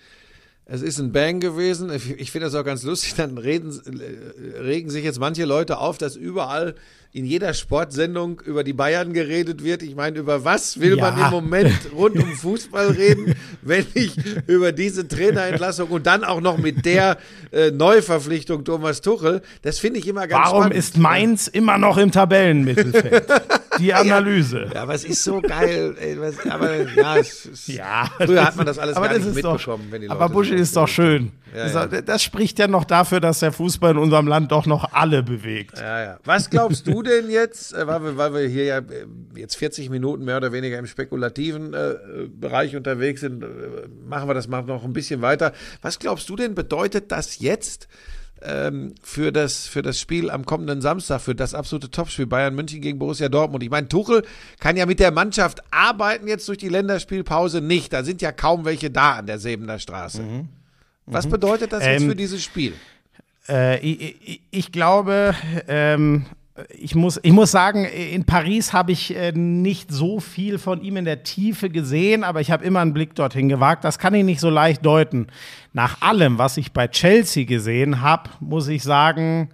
[0.70, 1.90] es ist ein Bang gewesen.
[1.90, 3.16] Ich, finde das auch ganz lustig.
[3.16, 6.76] Dann reden, äh, regen sich jetzt manche Leute auf, dass überall
[7.14, 9.82] in jeder Sportsendung über die Bayern geredet wird.
[9.82, 11.10] Ich meine, über was will Ja.
[11.12, 16.42] man im Moment rund um Fußball reden, wenn nicht über diese Trainerentlassung und dann auch
[16.42, 17.18] noch mit der
[17.52, 19.42] äh, Neuverpflichtung Thomas Tuchel.
[19.64, 20.78] Das finde ich immer ganz Warum spannend.
[20.78, 23.26] ist Mainz immer noch im Tabellenmittelfeld?
[23.80, 24.70] Die Analyse.
[24.74, 25.96] Ja, aber es ist so geil.
[26.00, 29.26] Ey, was, aber ja, es ist, Ja, früher hat man das alles aber gar das
[29.26, 29.88] nicht ist doch- mitbekommen.
[29.92, 31.32] wenn die aber Leute Buschi so ist doch schön.
[31.58, 34.94] Ja, das, das spricht ja noch dafür, dass der Fußball in unserem Land doch noch
[34.94, 35.80] alle bewegt.
[35.80, 36.20] Ja, ja.
[36.24, 39.06] Was glaubst du denn jetzt, äh, weil wir, weil wir hier ja äh,
[39.36, 41.96] jetzt 40 Minuten mehr oder weniger im spekulativen äh,
[42.30, 43.48] Bereich unterwegs sind, äh,
[44.06, 45.54] machen wir das mal noch ein bisschen weiter.
[45.82, 47.88] Was glaubst du denn, bedeutet das jetzt
[48.42, 52.82] ähm, für, das, für das Spiel am kommenden Samstag, für das absolute Topspiel Bayern München
[52.82, 53.64] gegen Borussia Dortmund?
[53.64, 54.24] Ich meine, Tuchel
[54.60, 57.94] kann ja mit der Mannschaft arbeiten jetzt durch die Länderspielpause nicht.
[57.94, 60.22] Da sind ja kaum welche da an der Sebener Straße.
[61.08, 62.74] Was bedeutet das jetzt Ähm, für dieses Spiel?
[63.50, 65.34] Äh, ich, ich, ich glaube,
[65.68, 66.26] ähm,
[66.78, 70.98] ich, muss, ich muss sagen, in Paris habe ich äh, nicht so viel von ihm
[70.98, 73.84] in der Tiefe gesehen, aber ich habe immer einen Blick dorthin gewagt.
[73.84, 75.28] Das kann ich nicht so leicht deuten.
[75.74, 79.50] Nach allem, was ich bei Chelsea gesehen habe, muss ich sagen,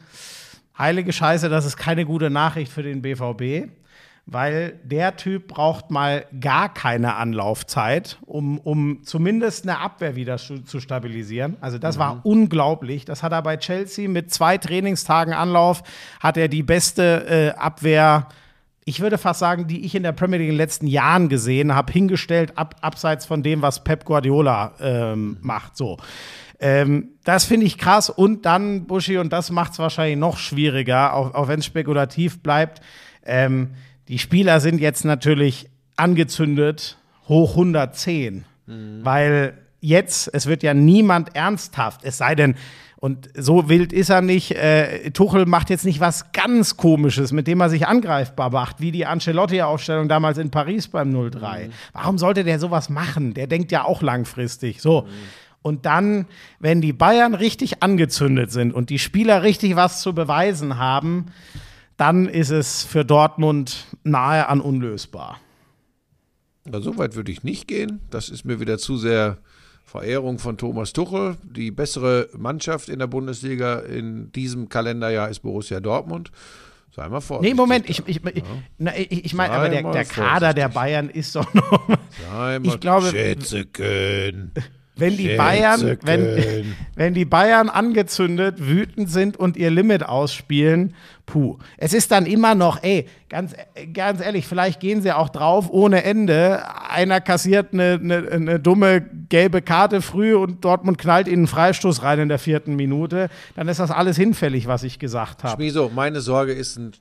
[0.77, 3.69] heilige Scheiße, das ist keine gute Nachricht für den BVB.
[4.25, 10.79] Weil der Typ braucht mal gar keine Anlaufzeit, um, um zumindest eine Abwehr wieder zu,
[10.79, 11.57] stabilisieren.
[11.59, 13.03] Also das war unglaublich.
[13.03, 15.83] Das hat er bei Chelsea mit zwei Trainingstagen Anlauf,
[16.21, 18.27] hat er die beste äh, Abwehr
[18.85, 21.73] ich würde fast sagen, die ich in der Premier League in den letzten Jahren gesehen
[21.73, 25.77] habe, hingestellt, ab, abseits von dem, was Pep Guardiola ähm, macht.
[25.77, 25.97] So.
[26.59, 28.09] Ähm, das finde ich krass.
[28.09, 32.41] Und dann, Buschi, und das macht es wahrscheinlich noch schwieriger, auch, auch wenn es spekulativ
[32.41, 32.81] bleibt.
[33.25, 33.71] Ähm,
[34.07, 36.97] die Spieler sind jetzt natürlich angezündet,
[37.27, 38.45] hoch 110.
[38.65, 38.99] Mhm.
[39.03, 42.55] Weil jetzt, es wird ja niemand ernsthaft, es sei denn,
[43.03, 44.51] und so wild ist er nicht.
[44.51, 48.93] Äh, Tuchel macht jetzt nicht was ganz Komisches, mit dem er sich angreifbar macht, wie
[48.93, 51.65] die Ancelotti-Aufstellung damals in Paris beim 0-3.
[51.67, 51.71] Mhm.
[51.91, 53.33] Warum sollte der sowas machen?
[53.33, 54.81] Der denkt ja auch langfristig.
[54.81, 55.01] So.
[55.01, 55.07] Mhm.
[55.61, 56.27] Und dann,
[56.59, 61.25] wenn die Bayern richtig angezündet sind und die Spieler richtig was zu beweisen haben,
[61.97, 65.39] dann ist es für Dortmund nahe an unlösbar.
[66.65, 68.01] Na, so weit würde ich nicht gehen.
[68.09, 69.37] Das ist mir wieder zu sehr
[69.85, 71.37] Verehrung von Thomas Tuchel.
[71.43, 76.31] Die bessere Mannschaft in der Bundesliga in diesem Kalenderjahr ist Borussia Dortmund.
[76.95, 77.53] Sei mal vorsichtig.
[77.53, 78.43] Nee, Moment, ich, ich, ich,
[78.77, 78.91] ja.
[78.95, 81.87] ich, ich meine, aber der, der Kader der Bayern ist doch noch.
[82.31, 84.51] Sei mal ich glaube, Schätzeken.
[84.95, 90.93] Wenn die, Bayern, wenn, wenn die Bayern angezündet, wütend sind und ihr Limit ausspielen,
[91.25, 91.57] puh.
[91.77, 93.53] Es ist dann immer noch, ey, ganz,
[93.93, 96.61] ganz ehrlich, vielleicht gehen sie auch drauf ohne Ende.
[96.89, 102.03] Einer kassiert eine, eine, eine dumme gelbe Karte früh und Dortmund knallt ihnen einen Freistoß
[102.03, 103.29] rein in der vierten Minute.
[103.55, 105.55] Dann ist das alles hinfällig, was ich gesagt habe.
[105.55, 106.91] Schmieso, meine Sorge ist ein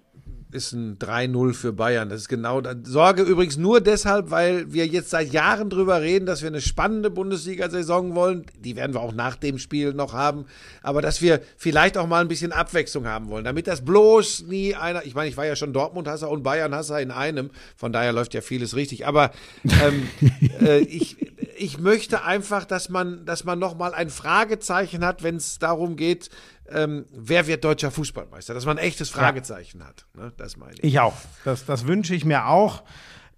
[0.55, 2.09] ist ein 3-0 für Bayern.
[2.09, 6.43] Das ist genau, Sorge übrigens nur deshalb, weil wir jetzt seit Jahren drüber reden, dass
[6.43, 8.45] wir eine spannende Bundesliga-Saison wollen.
[8.61, 10.47] Die werden wir auch nach dem Spiel noch haben.
[10.83, 14.75] Aber dass wir vielleicht auch mal ein bisschen Abwechslung haben wollen, damit das bloß nie
[14.75, 17.51] einer, ich meine, ich war ja schon Dortmund-Hasser und Bayern-Hasser in einem.
[17.77, 19.07] Von daher läuft ja vieles richtig.
[19.07, 19.33] Aber
[19.65, 20.09] ähm,
[20.61, 21.17] äh, ich,
[21.63, 26.29] ich möchte einfach, dass man, dass man nochmal ein Fragezeichen hat, wenn es darum geht,
[26.69, 28.53] ähm, wer wird deutscher Fußballmeister?
[28.53, 29.87] Dass man ein echtes Fragezeichen ja.
[29.87, 30.07] hat.
[30.15, 30.33] Ne?
[30.37, 30.83] Das meine ich.
[30.83, 31.15] Ich auch.
[31.45, 32.83] Das, das wünsche ich mir auch.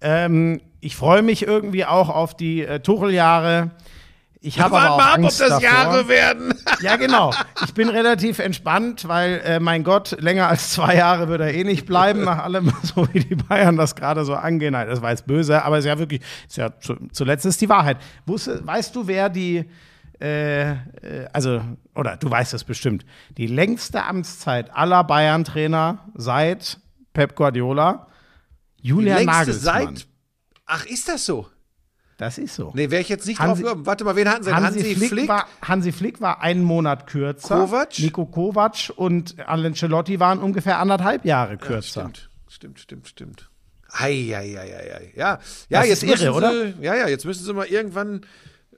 [0.01, 3.71] Ähm, ich freue mich irgendwie auch auf die äh, Tucheljahre.
[4.45, 5.61] Ich habe aber auch mal Angst ab, ob das davor.
[5.61, 6.53] Jahre werden.
[6.81, 7.33] ja, genau.
[7.63, 11.63] Ich bin relativ entspannt, weil, äh, mein Gott, länger als zwei Jahre wird er eh
[11.63, 14.73] nicht bleiben, nach allem, so wie die Bayern das gerade so angehen.
[14.73, 17.59] Nein, das war jetzt böse, aber es ist ja wirklich, ist ja zu, zuletzt ist
[17.59, 17.97] die Wahrheit.
[18.27, 19.65] Wusste, weißt du, wer die,
[20.21, 20.75] äh, äh,
[21.33, 21.61] also,
[21.95, 23.03] oder du weißt es bestimmt,
[23.37, 26.79] die längste Amtszeit aller Bayern-Trainer seit
[27.13, 28.07] Pep Guardiola,
[28.79, 29.95] Julian die längste Nagelsmann.
[29.95, 30.07] Seit,
[30.67, 31.47] ach, ist das so?
[32.17, 32.71] Das ist so.
[32.73, 33.85] Nee, wäre ich jetzt nicht Hansi, drauf gekommen.
[33.85, 34.53] Warte mal, wen hatten sie?
[34.53, 35.09] Hansi, Hansi Flick?
[35.09, 35.27] Flick?
[35.27, 37.59] War, Hansi Flick war einen Monat kürzer.
[37.59, 37.99] Kovac?
[37.99, 42.03] Nico Kovac und Ancelotti waren ungefähr anderthalb Jahre kürzer.
[42.03, 42.11] Ja,
[42.47, 43.49] stimmt, stimmt, stimmt, stimmt.
[43.89, 45.13] Ei, ei, ei, ei, ei.
[45.15, 45.39] Ja,
[45.69, 46.73] ja das jetzt ist irre, sie, oder?
[46.81, 48.21] Ja, ja, jetzt müssen sie mal irgendwann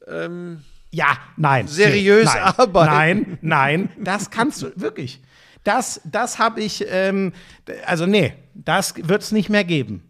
[0.08, 1.68] ähm, ja, nein.
[1.68, 3.38] Seriös nein, arbeiten.
[3.42, 5.22] Nein, nein, das kannst du wirklich.
[5.64, 7.34] Das, das habe ich, ähm,
[7.86, 10.10] also nee, das wird es nicht mehr geben.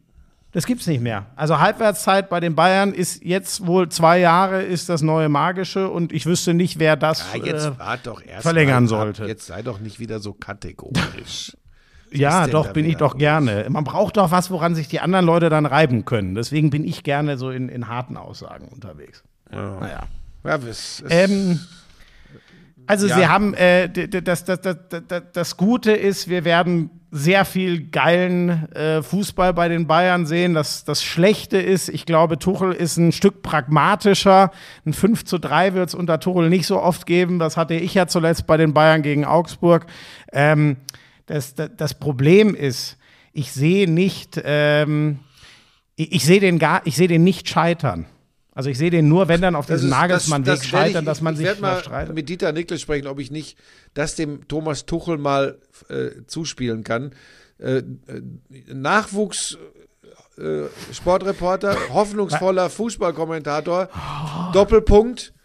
[0.57, 1.27] Das gibt es nicht mehr.
[1.35, 6.11] Also Halbwertszeit bei den Bayern ist jetzt wohl zwei Jahre ist das neue Magische und
[6.11, 9.25] ich wüsste nicht, wer das ja, äh, verlängern sollte.
[9.25, 11.55] Jetzt sei doch nicht wieder so kategorisch.
[12.11, 13.19] ja, doch, bin ich doch los?
[13.19, 13.67] gerne.
[13.69, 16.33] Man braucht doch was, woran sich die anderen Leute dann reiben können.
[16.33, 19.23] Deswegen bin ich gerne so in, in harten Aussagen unterwegs.
[19.51, 19.79] Ja.
[19.79, 20.03] Naja.
[20.43, 21.59] Ja, es, es ähm,
[22.87, 23.15] also ja.
[23.15, 24.77] sie haben äh, das, das, das,
[25.33, 30.53] das, Gute ist, wir werden sehr viel geilen äh, Fußball bei den Bayern sehen.
[30.53, 34.51] Das, das Schlechte ist, ich glaube, Tuchel ist ein Stück pragmatischer.
[34.85, 37.39] Ein 5 zu 3 wird es unter Tuchel nicht so oft geben.
[37.39, 39.85] Das hatte ich ja zuletzt bei den Bayern gegen Augsburg.
[40.33, 40.77] Ähm,
[41.25, 42.97] das, das, das, Problem ist,
[43.33, 45.19] ich sehe nicht, ähm,
[45.95, 48.05] ich, ich sehe den gar, ich sehe den nicht scheitern.
[48.57, 51.47] Also ich sehe den nur, wenn dann auf diesem Nagelsmann-Weg scheitern, dass man ich sich
[51.47, 53.55] Ich werde mal mit Dieter Niklas sprechen, ob ich nicht
[53.93, 57.13] das dem Thomas Tuchel mal äh, zuspielen kann.
[57.59, 57.83] Äh, äh
[58.73, 59.59] Nachwuchs
[60.39, 64.51] äh, Sportreporter, hoffnungsvoller Fußballkommentator, oh.
[64.53, 65.35] Doppelpunkt.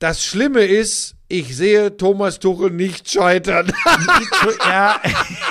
[0.00, 3.72] Das Schlimme ist, ich sehe Thomas Tuchel nicht scheitern.
[4.66, 5.00] ja,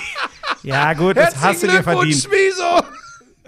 [0.64, 2.24] ja gut, das hast du dir verdient.
[2.24, 2.82] Schmieso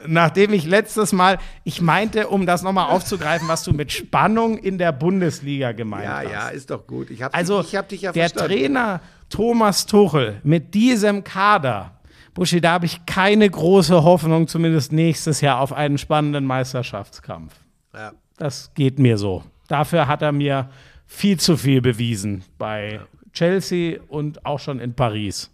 [0.07, 4.77] nachdem ich letztes Mal, ich meinte, um das nochmal aufzugreifen, was du mit Spannung in
[4.77, 6.23] der Bundesliga gemeint ja, hast.
[6.23, 7.09] Ja, ja, ist doch gut.
[7.09, 8.53] Ich hab also, ich hab dich ja der verstanden.
[8.53, 11.99] Trainer Thomas Tuchel mit diesem Kader,
[12.33, 17.53] Buschi, da habe ich keine große Hoffnung, zumindest nächstes Jahr, auf einen spannenden Meisterschaftskampf.
[17.93, 18.13] Ja.
[18.37, 19.43] Das geht mir so.
[19.67, 20.69] Dafür hat er mir
[21.05, 23.01] viel zu viel bewiesen bei
[23.33, 25.51] Chelsea und auch schon in Paris.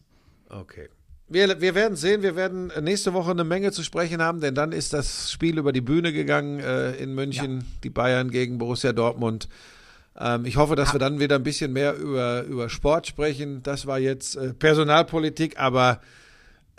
[0.50, 0.90] Okay.
[1.32, 4.72] Wir, wir werden sehen, wir werden nächste Woche eine Menge zu sprechen haben, denn dann
[4.72, 7.66] ist das Spiel über die Bühne gegangen äh, in München, ja.
[7.84, 9.48] die Bayern gegen Borussia Dortmund.
[10.20, 13.62] Ähm, ich hoffe, dass wir dann wieder ein bisschen mehr über, über Sport sprechen.
[13.62, 16.02] Das war jetzt äh, Personalpolitik, aber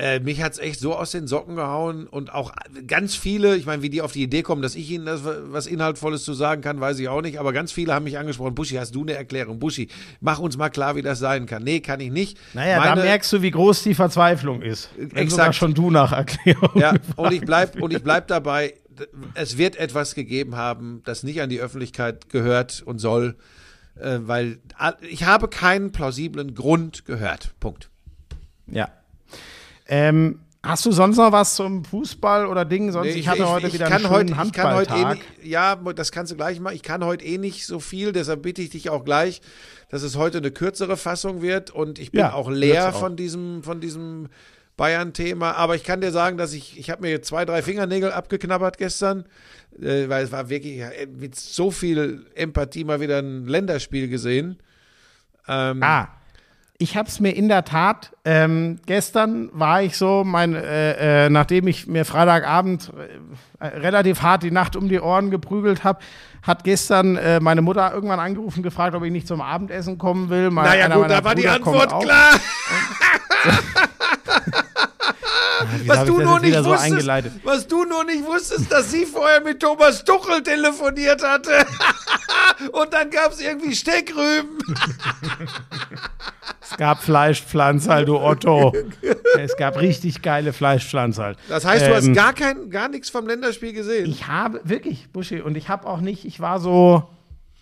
[0.00, 2.52] Äh, mich hat es echt so aus den Socken gehauen und auch
[2.86, 5.66] ganz viele, ich meine, wie die auf die Idee kommen, dass ich ihnen das was
[5.66, 8.76] Inhaltvolles zu sagen kann, weiß ich auch nicht, aber ganz viele haben mich angesprochen, Buschi,
[8.76, 9.58] hast du eine Erklärung?
[9.58, 9.88] Buschi,
[10.22, 11.64] mach uns mal klar, wie das sein kann.
[11.64, 12.38] Nee, kann ich nicht.
[12.54, 14.88] Naja, Meine, da merkst du, wie groß die Verzweiflung ist.
[15.12, 15.56] Exakt.
[15.56, 16.80] schon du nach Erklärung.
[16.80, 18.72] Ja, und ich bleib, und ich bleib dabei,
[19.34, 23.36] es wird etwas gegeben haben, das nicht an die Öffentlichkeit gehört und soll,
[23.96, 24.60] äh, weil
[25.10, 27.52] ich habe keinen plausiblen Grund gehört.
[27.60, 27.90] Punkt.
[28.66, 28.88] Ja,
[29.90, 32.92] ähm, hast du sonst noch was zum Fußball oder Ding?
[32.92, 35.18] Sonst nee, ich, ich, hatte heute ich, wieder einen schönen Handballtag.
[35.42, 36.72] Eh ja, das kannst du gleich mal.
[36.72, 39.42] Ich kann heute eh nicht so viel, deshalb bitte ich dich auch gleich,
[39.88, 43.00] dass es heute eine kürzere Fassung wird und ich bin ja, auch leer auch.
[43.00, 44.28] von diesem, von diesem
[44.76, 45.56] Bayern-Thema.
[45.56, 49.24] Aber ich kann dir sagen, dass ich, ich habe mir zwei, drei Fingernägel abgeknabbert gestern,
[49.76, 50.84] äh, weil es war wirklich
[51.18, 54.58] mit so viel Empathie mal wieder ein Länderspiel gesehen.
[55.48, 56.19] Ähm, ah
[56.80, 61.30] ich habe es mir in der Tat, ähm, gestern war ich so, mein, äh, äh,
[61.30, 62.90] nachdem ich mir Freitagabend
[63.58, 66.00] äh, relativ hart die Nacht um die Ohren geprügelt habe,
[66.42, 70.50] hat gestern äh, meine Mutter irgendwann angerufen, gefragt, ob ich nicht zum Abendessen kommen will.
[70.50, 72.40] Mal naja gut, da war die Antwort klar.
[75.86, 77.08] was du nur nicht so wusstest,
[77.44, 81.50] was du nur nicht wusstest, dass sie vorher mit Thomas Tuchel telefoniert hatte.
[82.72, 84.58] Und dann gab es irgendwie Steckrüben.
[86.60, 88.72] es gab Fleischpflanzerl, du Otto.
[89.38, 91.36] es gab richtig geile Fleischpflanzerl.
[91.48, 94.06] Das heißt, du ähm, hast gar kein, gar nichts vom Länderspiel gesehen.
[94.08, 97.08] Ich habe wirklich, Buschi, und ich habe auch nicht, ich war so,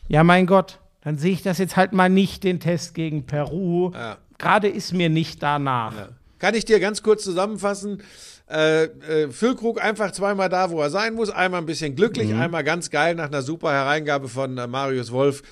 [0.09, 3.93] ja mein Gott, dann sehe ich das jetzt halt mal nicht, den Test gegen Peru.
[3.95, 4.19] Ja.
[4.39, 5.95] Gerade ist mir nicht danach.
[5.97, 6.09] Ja.
[6.39, 8.03] Kann ich dir ganz kurz zusammenfassen?
[8.51, 11.31] Äh, äh, Füllkrug einfach zweimal da, wo er sein muss.
[11.31, 12.41] Einmal ein bisschen glücklich, mhm.
[12.41, 15.43] einmal ganz geil nach einer super Hereingabe von äh, Marius Wolf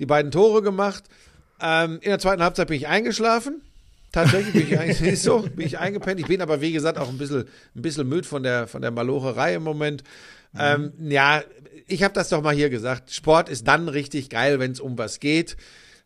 [0.00, 1.04] die beiden Tore gemacht.
[1.60, 3.60] Ähm, in der zweiten Halbzeit bin ich eingeschlafen.
[4.12, 6.18] Tatsächlich bin ich eigentlich so, bin ich eingepennt.
[6.18, 7.44] Ich bin aber, wie gesagt, auch ein bisschen,
[7.76, 10.02] ein bisschen müde von der, von der Malocherei im Moment.
[10.52, 10.60] Mhm.
[10.60, 11.42] Ähm, ja,
[11.86, 13.12] ich habe das doch mal hier gesagt.
[13.12, 15.56] Sport ist dann richtig geil, wenn es um was geht.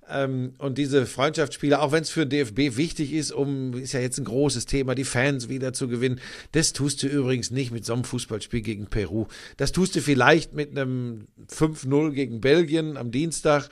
[0.08, 4.00] Ähm, und diese Freundschaftsspiele, auch wenn es für den DFB wichtig ist, um, ist ja
[4.00, 6.20] jetzt ein großes Thema, die Fans wieder zu gewinnen,
[6.52, 9.26] das tust du übrigens nicht mit so einem Fußballspiel gegen Peru.
[9.56, 13.68] Das tust du vielleicht mit einem 5-0 gegen Belgien am Dienstag.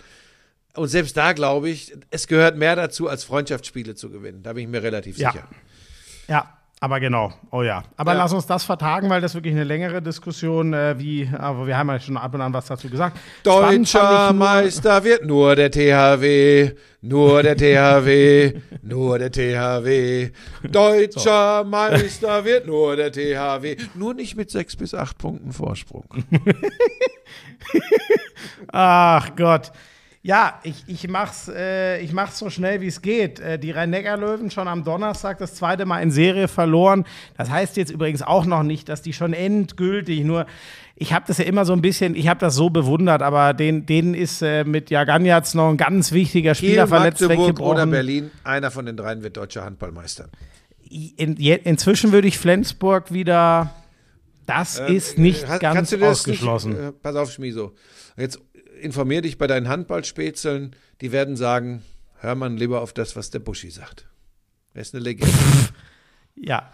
[0.74, 4.42] Und selbst da glaube ich, es gehört mehr dazu, als Freundschaftsspiele zu gewinnen.
[4.42, 5.32] Da bin ich mir relativ ja.
[5.32, 5.48] sicher.
[6.28, 7.84] Ja, aber genau, oh ja.
[7.96, 8.18] Aber ja.
[8.18, 11.88] lass uns das vertagen, weil das wirklich eine längere Diskussion, äh, wie, aber wir haben
[11.90, 13.20] ja schon ab und an was dazu gesagt.
[13.44, 20.30] Deutscher Meister wird nur der THW, nur der THW, nur der THW.
[20.68, 21.70] Deutscher so.
[21.70, 23.76] Meister wird nur der THW.
[23.94, 26.06] Nur nicht mit sechs bis acht Punkten Vorsprung.
[28.72, 29.70] Ach Gott.
[30.24, 33.40] Ja, ich, ich mach's, äh, ich mach's so schnell wie es geht.
[33.40, 37.04] Äh, die Rhein-Neckar-Löwen schon am Donnerstag das zweite Mal in Serie verloren.
[37.36, 40.46] Das heißt jetzt übrigens auch noch nicht, dass die schon endgültig nur.
[40.94, 43.84] Ich habe das ja immer so ein bisschen, ich habe das so bewundert, aber den,
[43.84, 47.72] denen ist äh, mit Jaganjatz noch ein ganz wichtiger Spieler Kiel, verletzt weggebrochen.
[47.72, 50.28] oder Berlin, einer von den dreien wird deutscher Handballmeister.
[50.88, 53.74] In, inzwischen würde ich Flensburg wieder.
[54.46, 56.72] Das äh, ist nicht ganz ausgeschlossen.
[56.72, 57.72] Nicht, äh, pass auf, Schmiso.
[58.16, 58.40] Jetzt
[58.82, 61.82] informier dich bei deinen Handballspätzeln, die werden sagen,
[62.20, 64.06] hör man lieber auf das, was der Buschi sagt.
[64.74, 65.34] Er ist eine Legende.
[66.36, 66.70] ja.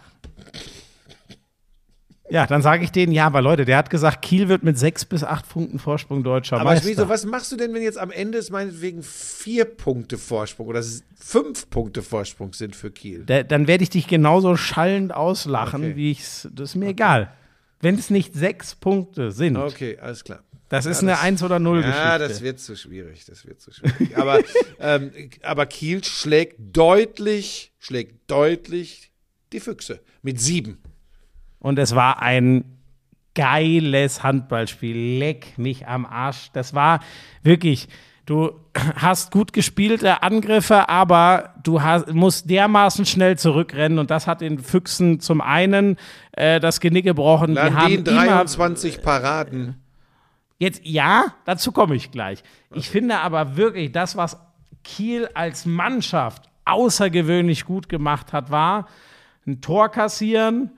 [2.31, 5.03] Ja, dann sage ich denen, ja, aber Leute, der hat gesagt, Kiel wird mit sechs
[5.03, 6.87] bis acht Punkten Vorsprung deutscher aber Meister.
[6.87, 10.83] Wieso, was machst du denn, wenn jetzt am Ende es meinetwegen vier Punkte Vorsprung oder
[11.19, 13.23] fünf Punkte Vorsprung sind für Kiel?
[13.25, 15.95] Da, dann werde ich dich genauso schallend auslachen, okay.
[15.95, 16.47] wie ich es.
[16.53, 16.91] Das ist mir okay.
[16.91, 17.33] egal.
[17.81, 19.57] Wenn es nicht sechs Punkte sind.
[19.57, 20.43] Okay, alles klar.
[20.69, 21.99] Das ist ja, eine 1 oder 0 Geschichte.
[21.99, 24.15] Ja, das wird zu schwierig, das wird zu schwierig.
[24.17, 24.39] aber,
[24.79, 25.11] ähm,
[25.41, 29.11] aber Kiel schlägt deutlich, schlägt deutlich
[29.51, 30.77] die Füchse mit sieben.
[31.57, 32.63] Und es war ein
[33.33, 35.17] geiles Handballspiel.
[35.17, 36.51] Leck mich am Arsch.
[36.53, 36.99] Das war
[37.41, 37.87] wirklich,
[38.25, 38.51] du
[38.95, 44.59] hast gut gespielte Angriffe, aber du hast, musst dermaßen schnell zurückrennen und das hat den
[44.59, 45.97] Füchsen zum einen
[46.33, 47.55] äh, das Genick gebrochen.
[47.55, 49.75] Landin, die haben 23 immer, Paraden.
[50.59, 52.43] Jetzt ja, dazu komme ich gleich.
[52.73, 54.37] Ich finde aber wirklich, das, was
[54.83, 58.87] Kiel als Mannschaft außergewöhnlich gut gemacht hat, war
[59.47, 60.71] ein Tor kassieren,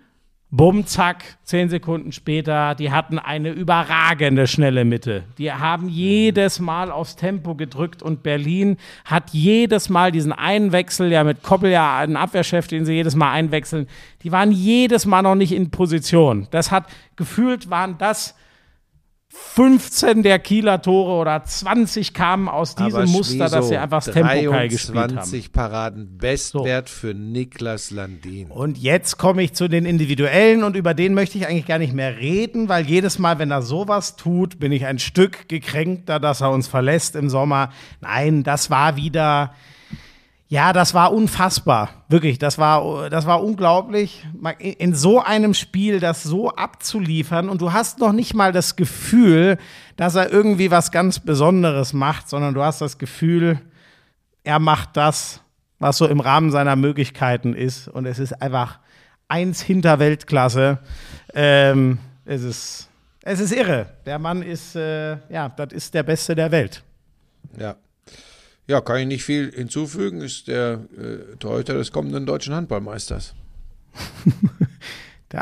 [0.52, 5.24] bumm, zack, zehn Sekunden später, die hatten eine überragende schnelle Mitte.
[5.40, 11.12] Die haben jedes Mal aufs Tempo gedrückt und Berlin hat jedes Mal diesen einen Wechsel,
[11.12, 13.88] ja mit Koppel ja einen Abwehrchef, den sie jedes Mal einwechseln,
[14.22, 16.48] die waren jedes Mal noch nicht in Position.
[16.52, 18.36] Das hat gefühlt, waren das
[19.34, 24.52] 15 der Kieler Tore oder 20 kamen aus diesem Muster, dass sie einfach das Tempo
[24.68, 25.16] gespielt haben.
[25.16, 26.96] 23 Paraden, Bestwert so.
[26.96, 28.52] für Niklas Landin.
[28.52, 31.94] Und jetzt komme ich zu den Individuellen und über den möchte ich eigentlich gar nicht
[31.94, 36.42] mehr reden, weil jedes Mal, wenn er sowas tut, bin ich ein Stück gekränkter, dass
[36.42, 37.70] er uns verlässt im Sommer.
[38.02, 39.54] Nein, das war wieder
[40.52, 42.04] ja, das war unfassbar.
[42.10, 44.28] Wirklich, das war, das war unglaublich,
[44.60, 47.48] in so einem Spiel das so abzuliefern.
[47.48, 49.58] Und du hast noch nicht mal das Gefühl,
[49.96, 53.62] dass er irgendwie was ganz Besonderes macht, sondern du hast das Gefühl,
[54.44, 55.40] er macht das,
[55.80, 57.88] was so im Rahmen seiner Möglichkeiten ist.
[57.88, 58.80] Und es ist einfach
[59.30, 60.80] eins hinter Weltklasse.
[61.34, 62.90] Ähm, es, ist,
[63.24, 63.86] es ist irre.
[64.06, 66.84] Der Mann ist, äh, ja, das ist der Beste der Welt.
[67.58, 67.78] Ja,
[68.72, 73.36] ja, kann ich nicht viel hinzufügen, ist der äh, Torhüter des kommenden deutschen Handballmeisters.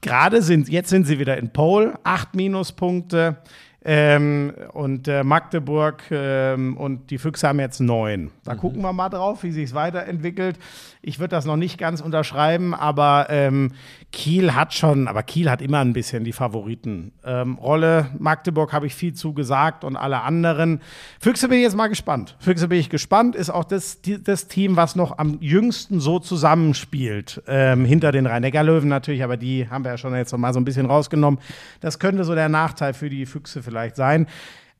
[0.00, 3.36] Gerade sind, jetzt sind sie wieder in Pole, acht Minuspunkte.
[3.82, 8.30] Ähm, und äh, Magdeburg ähm, und die Füchse haben jetzt neun.
[8.44, 8.58] Da mhm.
[8.58, 10.58] gucken wir mal drauf, wie sich es weiterentwickelt.
[11.00, 13.72] Ich würde das noch nicht ganz unterschreiben, aber ähm,
[14.12, 17.98] Kiel hat schon, aber Kiel hat immer ein bisschen die Favoritenrolle.
[18.10, 20.82] Ähm, Magdeburg habe ich viel zu gesagt und alle anderen.
[21.18, 22.36] Füchse bin ich jetzt mal gespannt.
[22.38, 26.18] Füchse bin ich gespannt, ist auch das, die, das Team, was noch am jüngsten so
[26.18, 27.42] zusammenspielt.
[27.46, 30.60] Ähm, hinter den Rhein-Neckar-Löwen natürlich, aber die haben wir ja schon jetzt noch mal so
[30.60, 31.40] ein bisschen rausgenommen.
[31.80, 34.26] Das könnte so der Nachteil für die Füchse vielleicht sein.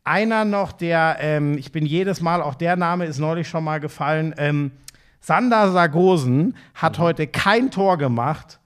[0.05, 3.81] Einer noch, der, ähm, ich bin jedes Mal, auch der Name ist neulich schon mal
[3.81, 4.73] gefallen, ähm,
[5.21, 7.03] Sander Sargosen hat mhm.
[7.03, 8.61] heute kein Tor gemacht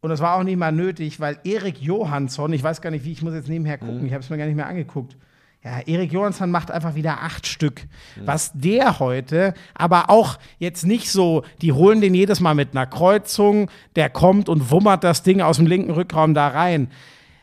[0.00, 3.12] und das war auch nicht mal nötig, weil Erik Johansson, ich weiß gar nicht wie,
[3.12, 4.06] ich muss jetzt nebenher gucken, mhm.
[4.06, 5.16] ich habe es mir gar nicht mehr angeguckt.
[5.62, 7.82] Ja, Erik Johansson macht einfach wieder acht Stück.
[8.16, 8.26] Mhm.
[8.26, 12.86] Was der heute, aber auch jetzt nicht so, die holen den jedes Mal mit einer
[12.86, 16.88] Kreuzung, der kommt und wummert das Ding aus dem linken Rückraum da rein.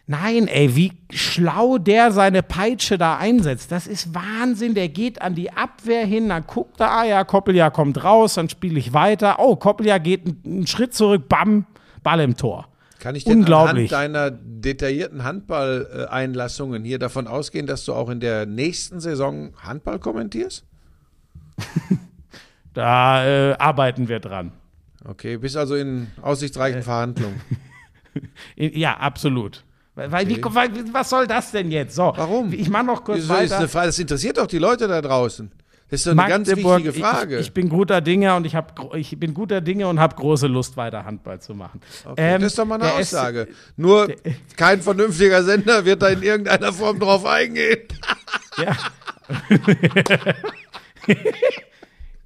[0.10, 3.74] Nein, ey, wie schlau der seine Peitsche da einsetzt.
[3.74, 4.74] Das ist Wahnsinn.
[4.74, 8.48] Der geht an die Abwehr hin, dann guckt er, ah ja, Koppeljahr kommt raus, dann
[8.48, 9.36] spiele ich weiter.
[9.40, 11.66] Oh, Koppeljahr geht einen Schritt zurück, bam,
[12.04, 12.70] Ball im Tor.
[13.00, 18.46] Kann ich denn anhand deiner detaillierten Handball-Einlassungen hier davon ausgehen, dass du auch in der
[18.46, 20.66] nächsten Saison Handball kommentierst?
[22.74, 24.54] da äh, arbeiten wir dran.
[25.04, 27.42] Okay, bist also in aussichtsreichen äh, Verhandlungen.
[28.56, 29.64] ja, absolut.
[29.98, 30.70] Weil, okay.
[30.76, 31.96] wie, was soll das denn jetzt?
[31.96, 32.54] So, Warum?
[32.54, 33.68] Ich mache noch kurz das weiter.
[33.68, 35.52] Frage, das interessiert doch die Leute da draußen.
[35.90, 37.36] Das ist doch eine Magdeburg, ganz wichtige Frage.
[37.40, 40.46] Ich, ich, bin guter Dinge und ich, hab, ich bin guter Dinge und habe große
[40.46, 41.82] Lust, weiter Handball zu machen.
[42.06, 43.48] Okay, ähm, das ist doch mal eine Aussage.
[43.50, 44.14] S Nur
[44.56, 47.88] kein vernünftiger Sender wird da in irgendeiner Form drauf eingehen.
[48.58, 48.78] ja.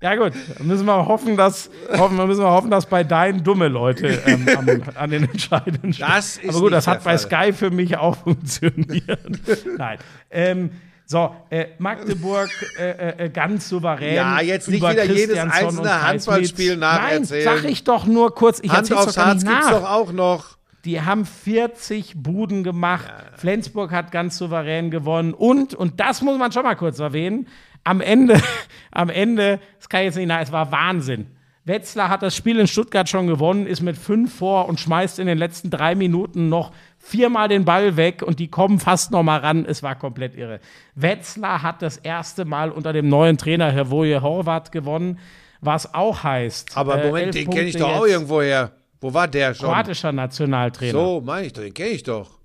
[0.02, 3.68] Ja gut, dann müssen wir hoffen, dass hoffen, müssen wir hoffen, dass bei deinen dumme
[3.68, 7.70] Leute ähm, am, an den entscheidenden Das ist Aber gut, das hat bei Sky für
[7.70, 9.40] mich auch funktioniert.
[9.78, 10.00] Nein.
[10.32, 10.72] Ähm,
[11.06, 12.50] so, äh, Magdeburg
[12.80, 14.16] äh, äh, ganz souverän.
[14.16, 17.46] Ja, jetzt nicht wieder jedes einzelne Handballspiel nacherzählen.
[17.46, 18.60] Nein, sag ich doch nur kurz.
[18.64, 20.58] Ich Hand aufs doch Herz gibt's doch auch noch.
[20.86, 23.06] Die haben 40 Buden gemacht.
[23.08, 23.38] Ja.
[23.38, 25.34] Flensburg hat ganz souverän gewonnen.
[25.34, 27.48] Und, und das muss man schon mal kurz erwähnen,
[27.84, 28.42] am Ende,
[28.92, 31.28] am Ende, das kann ich jetzt nicht nach, es war Wahnsinn.
[31.64, 35.28] Wetzlar hat das Spiel in Stuttgart schon gewonnen, ist mit fünf vor und schmeißt in
[35.28, 39.40] den letzten drei Minuten noch viermal den Ball weg und die kommen fast noch mal
[39.40, 39.66] ran.
[39.66, 40.60] Es war komplett irre.
[40.96, 45.20] Wetzlar hat das erste Mal unter dem neuen Trainer Herr Woje Horvath gewonnen,
[45.62, 46.76] was auch heißt.
[46.76, 48.72] Aber äh, Moment, den kenne ich doch auch irgendwoher.
[49.00, 49.68] Wo war der schon?
[49.68, 50.92] Kroatischer Nationaltrainer.
[50.92, 52.41] So, meine ich doch, den kenne ich doch.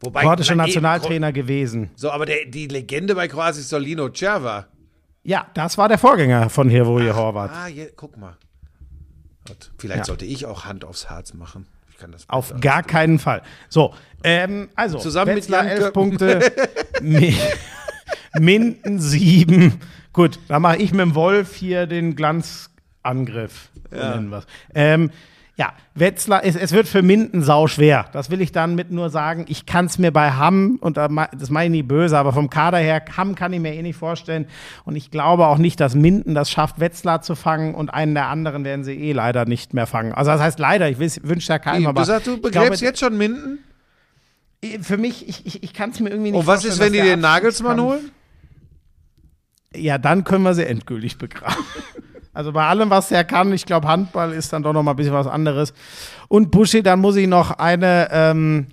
[0.00, 1.90] Wobei, Kroatischer Nationaltrainer gewesen.
[1.96, 4.66] So, aber der, die Legende bei Kroatien ist doch Lino Cerva.
[5.22, 7.50] Ja, das war der Vorgänger von Hervoje Horvath.
[7.50, 8.36] Ah, je, guck mal.
[9.46, 10.04] Gott, vielleicht ja.
[10.04, 11.66] sollte ich auch Hand aufs Herz machen.
[12.28, 13.42] Auf gar keinen Fall.
[13.68, 16.52] So, ähm, also, zusammen Wetzlar mit elf Punkte,
[18.38, 19.80] Minden sieben.
[20.12, 23.70] Gut, da mache ich mit dem Wolf hier den Glanzangriff.
[23.90, 24.22] Ja.
[24.74, 25.10] Ähm,
[25.58, 28.06] ja, Wetzlar, es, es wird für Minden sau schwer.
[28.12, 29.46] Das will ich dann mit nur sagen.
[29.48, 32.76] Ich kann es mir bei Hamm, und das meine ich nie böse, aber vom Kader
[32.76, 34.46] her, Hamm kann ich mir eh nicht vorstellen.
[34.84, 38.26] Und ich glaube auch nicht, dass Minden das schafft, Wetzlar zu fangen und einen der
[38.26, 40.12] anderen werden sie eh leider nicht mehr fangen.
[40.12, 42.02] Also das heißt leider, ich wünsche ja keinem, aber.
[42.02, 43.60] Du sagst, du begräbst jetzt schon Minden?
[44.82, 46.70] Für mich, ich, ich, ich kann es mir irgendwie nicht vorstellen.
[46.70, 48.10] Und was ist, wenn die den Nagelsmann holen?
[49.74, 51.64] Ja, dann können wir sie endgültig begraben.
[52.36, 54.96] Also bei allem, was er kann, ich glaube, Handball ist dann doch noch mal ein
[54.96, 55.72] bisschen was anderes.
[56.28, 58.66] Und Buschi, dann muss ich noch eine ähm,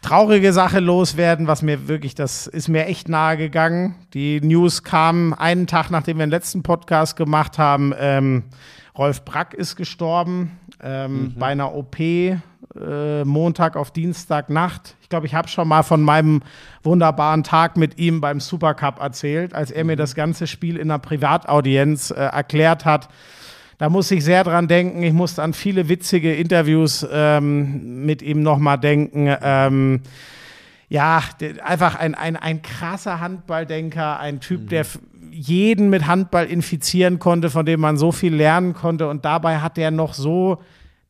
[0.00, 3.96] traurige Sache loswerden, was mir wirklich, das ist mir echt nahe gegangen.
[4.14, 7.92] Die News kam einen Tag, nachdem wir den letzten Podcast gemacht haben.
[7.98, 8.44] Ähm,
[8.96, 11.34] Rolf Brack ist gestorben ähm, mhm.
[11.36, 11.96] bei einer OP.
[12.78, 14.94] Äh, Montag auf Dienstagnacht.
[15.02, 16.42] Ich glaube, ich habe schon mal von meinem
[16.84, 21.00] wunderbaren Tag mit ihm beim Supercup erzählt, als er mir das ganze Spiel in einer
[21.00, 23.08] Privataudienz äh, erklärt hat.
[23.78, 25.02] Da muss ich sehr dran denken.
[25.02, 29.34] Ich musste an viele witzige Interviews ähm, mit ihm nochmal denken.
[29.42, 30.02] Ähm,
[30.88, 31.22] ja,
[31.64, 34.68] einfach ein, ein, ein krasser Handballdenker, ein Typ, mhm.
[34.68, 34.86] der
[35.32, 39.08] jeden mit Handball infizieren konnte, von dem man so viel lernen konnte.
[39.08, 40.60] Und dabei hat er noch so,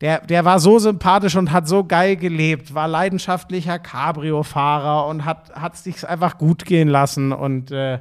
[0.01, 5.75] der, der war so sympathisch und hat so geil gelebt, war leidenschaftlicher Cabrio-Fahrer und hat
[5.75, 7.33] es sich einfach gut gehen lassen.
[7.33, 7.99] Und äh,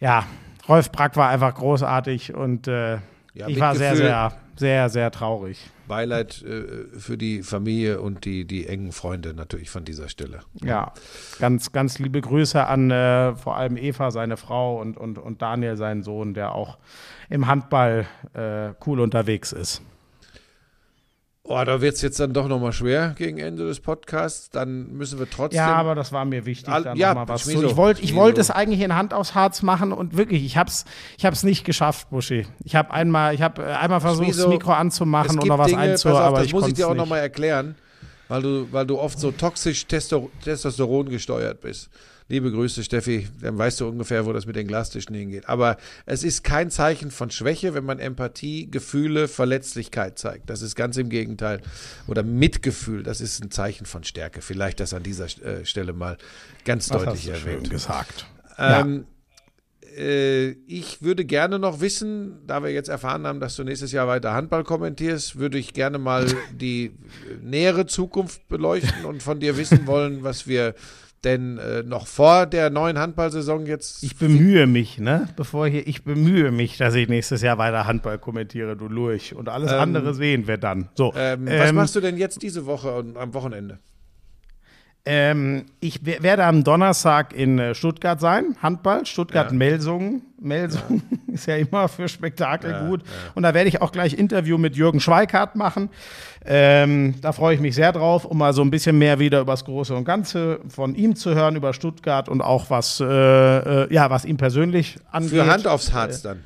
[0.00, 0.24] ja,
[0.68, 2.98] Rolf Brack war einfach großartig und äh,
[3.34, 5.70] ja, ich war sehr, sehr, sehr, sehr traurig.
[5.88, 10.40] Beileid äh, für die Familie und die, die engen Freunde natürlich von dieser Stelle.
[10.62, 10.92] Ja,
[11.38, 15.76] ganz, ganz liebe Grüße an äh, vor allem Eva, seine Frau, und, und, und Daniel,
[15.76, 16.78] seinen Sohn, der auch
[17.30, 19.82] im Handball äh, cool unterwegs ist.
[21.50, 24.50] Oh, da wird es jetzt dann doch nochmal schwer gegen Ende des Podcasts.
[24.50, 25.56] Dann müssen wir trotzdem.
[25.56, 27.62] Ja, aber das war mir wichtig, all, ja, nochmal was zu.
[27.64, 30.68] Ich wollte ich wollt es eigentlich in Hand aufs Harz machen und wirklich, ich habe
[30.68, 30.84] es
[31.16, 32.46] ich hab's nicht geschafft, Buschi.
[32.64, 36.42] Ich habe einmal, hab einmal versucht, Schmieso, das Mikro anzumachen und noch was einzuhören, aber
[36.42, 37.76] das muss ich dir auch nochmal erklären,
[38.28, 41.88] weil du, weil du oft so toxisch Testosteron gesteuert bist.
[42.30, 43.26] Liebe Grüße, Steffi.
[43.40, 45.48] Dann weißt du ungefähr, wo das mit den Glastischen hingeht.
[45.48, 50.50] Aber es ist kein Zeichen von Schwäche, wenn man Empathie, Gefühle, Verletzlichkeit zeigt.
[50.50, 51.62] Das ist ganz im Gegenteil.
[52.06, 54.42] Oder Mitgefühl, das ist ein Zeichen von Stärke.
[54.42, 56.18] Vielleicht das an dieser äh, Stelle mal
[56.66, 57.66] ganz Was deutlich hast du erwähnt.
[57.66, 58.26] Schön gesagt.
[58.58, 59.04] Ähm, ja
[59.96, 64.06] äh, ich würde gerne noch wissen, da wir jetzt erfahren haben, dass du nächstes Jahr
[64.06, 66.92] weiter Handball kommentierst, würde ich gerne mal die
[67.42, 70.74] nähere Zukunft beleuchten und von dir wissen wollen, was wir
[71.24, 74.02] denn äh, noch vor der neuen Handballsaison jetzt.
[74.02, 75.28] Ich bemühe mich, ne?
[75.36, 79.34] Bevor hier, ich bemühe mich, dass ich nächstes Jahr weiter Handball kommentiere, du Lurch.
[79.34, 80.88] Und alles ähm, andere sehen wir dann.
[80.94, 81.12] So.
[81.16, 83.78] Ähm, was ähm, machst du denn jetzt diese Woche und am Wochenende?
[85.10, 90.16] Ähm, ich werde am Donnerstag in äh, Stuttgart sein, Handball, Stuttgart-Melsungen.
[90.16, 90.20] Ja.
[90.38, 91.32] Melsungen ja.
[91.34, 93.00] ist ja immer für Spektakel ja, gut.
[93.34, 95.88] Und da werde ich auch gleich Interview mit Jürgen Schweikart machen.
[96.44, 99.54] Ähm, da freue ich mich sehr drauf, um mal so ein bisschen mehr wieder über
[99.54, 103.94] das Große und Ganze von ihm zu hören, über Stuttgart und auch was, äh, äh,
[103.94, 105.30] ja, was ihm persönlich angeht.
[105.30, 106.44] Für Hand aufs Harz dann.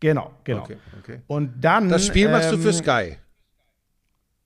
[0.00, 0.62] Genau, genau.
[0.62, 1.20] Okay, okay.
[1.28, 1.88] Und dann.
[1.88, 3.16] Das Spiel machst ähm, du für ähm, Sky.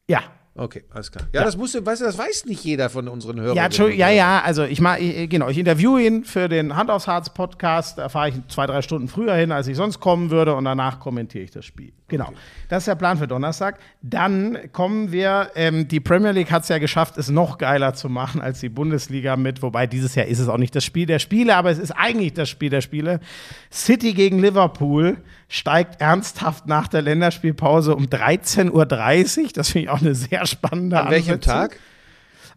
[0.08, 0.24] Ja,
[0.58, 1.24] Okay, alles klar.
[1.32, 3.56] Ja, ja, das musst du, weißt du, das weiß nicht jeder von unseren Hörern.
[3.56, 4.98] Ja, ja, ja, also ich mal,
[5.28, 7.98] genau, ich interviewe ihn für den Hand aufs Harz Podcast.
[7.98, 10.98] Da fahre ich zwei, drei Stunden früher hin, als ich sonst kommen würde und danach
[10.98, 11.92] kommentiere ich das Spiel.
[12.08, 12.28] Genau.
[12.28, 12.36] Okay.
[12.68, 13.78] Das ist der Plan für Donnerstag.
[14.00, 18.08] Dann kommen wir, ähm, die Premier League hat es ja geschafft, es noch geiler zu
[18.08, 21.18] machen als die Bundesliga mit, wobei dieses Jahr ist es auch nicht das Spiel der
[21.18, 23.20] Spiele, aber es ist eigentlich das Spiel der Spiele.
[23.72, 28.70] City gegen Liverpool steigt ernsthaft nach der Länderspielpause um 13.30
[29.42, 29.48] Uhr.
[29.54, 31.54] Das finde ich auch eine sehr spannende An welchem Ansetzung.
[31.54, 31.80] Tag?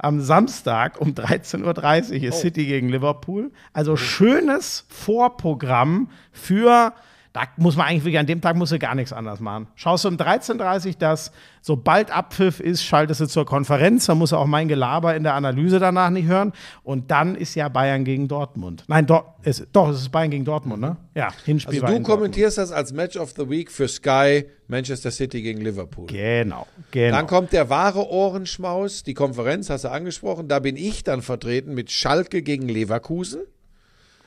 [0.01, 2.39] Am Samstag um 13.30 Uhr ist oh.
[2.39, 3.51] City gegen Liverpool.
[3.73, 6.93] Also schönes Vorprogramm für
[7.39, 9.67] da muss man eigentlich wirklich, an dem Tag muss du gar nichts anders machen.
[9.75, 11.31] Schaust du um 13.30 Uhr das,
[11.61, 15.35] sobald Abpfiff ist, schaltest du zur Konferenz, dann musst du auch mein Gelaber in der
[15.35, 16.51] Analyse danach nicht hören.
[16.83, 18.83] Und dann ist ja Bayern gegen Dortmund.
[18.87, 20.97] Nein, do, es, doch, es ist Bayern gegen Dortmund, ne?
[21.15, 21.81] Ja, Hinspiel.
[21.81, 22.71] Also du kommentierst Dortmund.
[22.71, 26.07] das als Match of the Week für Sky Manchester City gegen Liverpool.
[26.07, 27.15] Genau, genau.
[27.15, 30.49] Dann kommt der wahre Ohrenschmaus, die Konferenz, hast du angesprochen.
[30.49, 33.41] Da bin ich dann vertreten mit Schalke gegen Leverkusen.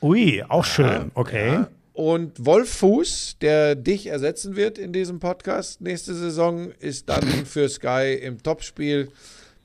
[0.01, 1.53] Ui, auch schön, okay.
[1.53, 1.67] Ja.
[1.93, 7.69] Und Wolf Fuß, der dich ersetzen wird in diesem Podcast nächste Saison, ist dann für
[7.69, 9.11] Sky im Topspiel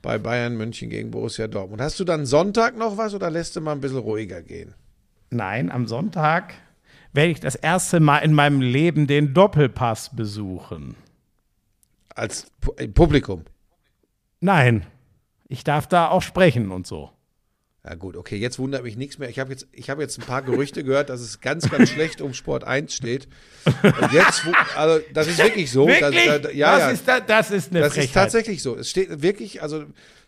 [0.01, 1.81] bei Bayern München gegen Borussia Dortmund.
[1.81, 4.75] Hast du dann Sonntag noch was oder lässt du mal ein bisschen ruhiger gehen?
[5.31, 6.53] Nein, am Sonntag
[7.13, 10.95] werde ich das erste Mal in meinem Leben den Doppelpass besuchen.
[12.13, 12.51] Als
[12.93, 13.45] Publikum?
[14.39, 14.85] Nein,
[15.47, 17.11] ich darf da auch sprechen und so.
[17.89, 19.29] Ja gut, okay, jetzt wundert mich nichts mehr.
[19.29, 22.35] Ich habe jetzt, hab jetzt ein paar Gerüchte gehört, dass es ganz, ganz schlecht um
[22.35, 23.27] Sport 1 steht.
[23.65, 24.43] Und jetzt,
[24.75, 25.87] also das ist wirklich so.
[25.87, 26.27] Wirklich?
[26.27, 26.93] Da, da, ja, das.
[26.93, 28.05] Ist da, das ist eine Das Frechheit.
[28.09, 28.77] ist tatsächlich so.
[28.77, 29.85] Es steht wirklich, also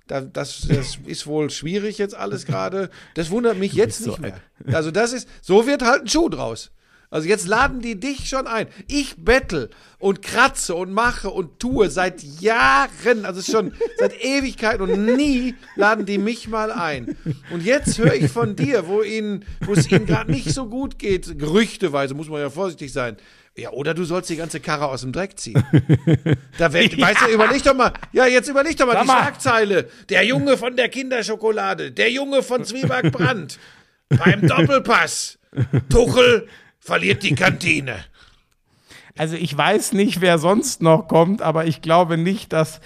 [0.08, 2.90] da, das, das ist wohl schwierig jetzt alles gerade.
[3.14, 4.42] Das wundert mich jetzt nicht so mehr.
[4.74, 6.72] Also das ist, so wird halt ein Schuh draus.
[7.12, 8.68] Also jetzt laden die dich schon ein.
[8.88, 15.06] Ich bettel und kratze und mache und tue seit Jahren, also schon seit Ewigkeiten und
[15.06, 17.18] nie laden die mich mal ein.
[17.52, 20.98] Und jetzt höre ich von dir, wo ihnen, wo es ihnen gerade nicht so gut
[20.98, 23.18] geht, gerüchteweise, muss man ja vorsichtig sein.
[23.58, 25.62] Ja, oder du sollst die ganze Karre aus dem Dreck ziehen.
[26.58, 27.08] Da wird, ja.
[27.08, 29.22] weißt du, überleg doch mal, ja, jetzt überleg doch mal Sag die mal.
[29.24, 29.90] Schlagzeile.
[30.08, 33.60] Der Junge von der Kinderschokolade, der Junge von Zwieback Brandt,
[34.08, 35.38] beim Doppelpass.
[35.90, 36.48] Tuchel
[36.82, 38.04] verliert die Kantine.
[39.18, 42.82] Also ich weiß nicht, wer sonst noch kommt, aber ich glaube nicht, dass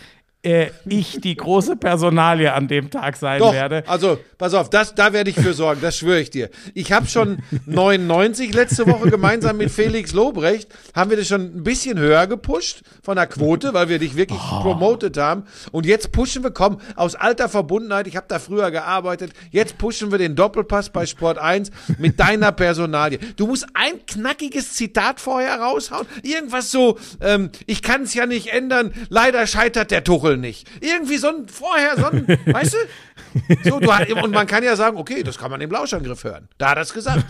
[0.46, 3.84] äh, ich die große Personalie an dem Tag sein Doch, werde.
[3.88, 6.50] also pass auf, das, da werde ich für sorgen, das schwöre ich dir.
[6.74, 11.64] Ich habe schon 99 letzte Woche gemeinsam mit Felix Lobrecht, haben wir das schon ein
[11.64, 14.62] bisschen höher gepusht von der Quote, weil wir dich wirklich Oh.
[14.62, 15.44] promotet haben.
[15.72, 20.12] Und jetzt pushen wir, komm, aus alter Verbundenheit, ich habe da früher gearbeitet, jetzt pushen
[20.12, 23.18] wir den Doppelpass bei Sport 1 mit deiner Personalie.
[23.38, 28.48] Du musst ein knackiges Zitat vorher raushauen, irgendwas so, ähm, ich kann es ja nicht
[28.48, 30.68] ändern, leider scheitert der Tuchel nicht.
[30.82, 33.70] Irgendwie so ein, vorher so ein, weißt du?
[33.70, 36.48] So, du hast- und man kann ja sagen, okay, das kann man im Lauschangriff hören.
[36.58, 37.26] Da hat er es gesagt.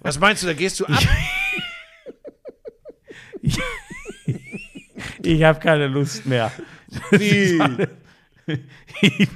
[0.00, 1.02] Was meinst du, da gehst du ab?
[5.22, 6.52] Ich habe keine Lust mehr.
[7.10, 7.60] Wie?
[9.00, 9.28] ich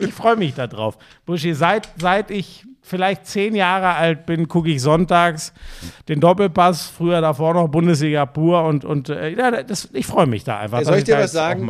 [0.00, 0.98] ich freue mich darauf.
[1.24, 5.52] Buschi, seit, seit ich vielleicht zehn Jahre alt bin, gucke ich sonntags
[6.08, 10.44] den Doppelpass, früher davor noch Bundesliga pur und, und äh, ja, das, ich freue mich
[10.44, 10.82] da einfach.
[10.82, 11.64] Soll ich dir was sagen?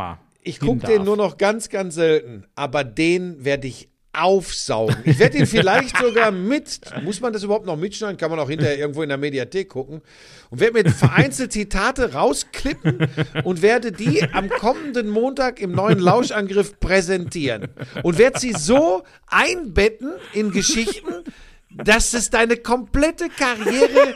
[0.45, 2.45] Ich gucke den nur noch ganz, ganz selten.
[2.55, 4.97] Aber den werde ich aufsaugen.
[5.05, 8.16] Ich werde ihn vielleicht sogar mit, muss man das überhaupt noch mitschneiden?
[8.16, 10.03] Kann man auch hinterher irgendwo in der Mediathek gucken.
[10.51, 13.09] Und werde mir vereinzelt Zitate rausklippen
[13.42, 17.68] und werde die am kommenden Montag im neuen Lauschangriff präsentieren.
[18.03, 21.24] Und werde sie so einbetten in Geschichten,
[21.70, 24.14] dass es deine komplette Karriere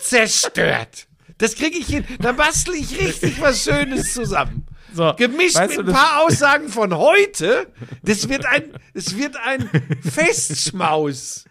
[0.00, 1.08] zerstört.
[1.38, 2.04] Das kriege ich hin.
[2.20, 4.66] Da bastle ich richtig was Schönes zusammen.
[4.94, 7.66] So, Gemischt mit ein das- paar Aussagen von heute.
[8.02, 8.62] Das wird ein,
[8.94, 9.68] es wird ein
[10.02, 11.44] Festschmaus.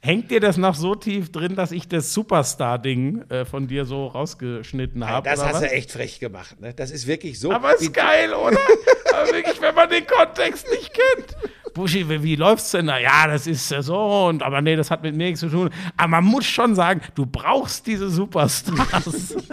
[0.00, 4.06] Hängt dir das noch so tief drin, dass ich das Superstar-Ding äh, von dir so
[4.06, 5.28] rausgeschnitten habe?
[5.28, 5.60] Das hast was?
[5.60, 6.60] du echt frech gemacht.
[6.60, 6.72] Ne?
[6.74, 7.50] Das ist wirklich so.
[7.52, 8.58] Aber ist geil, oder?
[9.12, 11.36] Aber wirklich, wenn man den Kontext nicht kennt.
[11.74, 12.98] Buschi, wie, wie läuft's denn da?
[12.98, 15.70] Ja, das ist so und aber nee, das hat mit mir nichts zu tun.
[15.96, 19.36] Aber man muss schon sagen, du brauchst diese Superstars.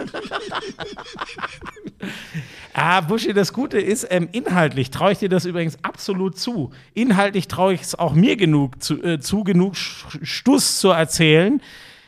[2.74, 6.70] ah, Buschi, das Gute ist, ähm, inhaltlich traue ich dir das übrigens absolut zu.
[6.94, 11.60] Inhaltlich traue ich es auch mir genug zu, äh, zu genug Stuss zu erzählen.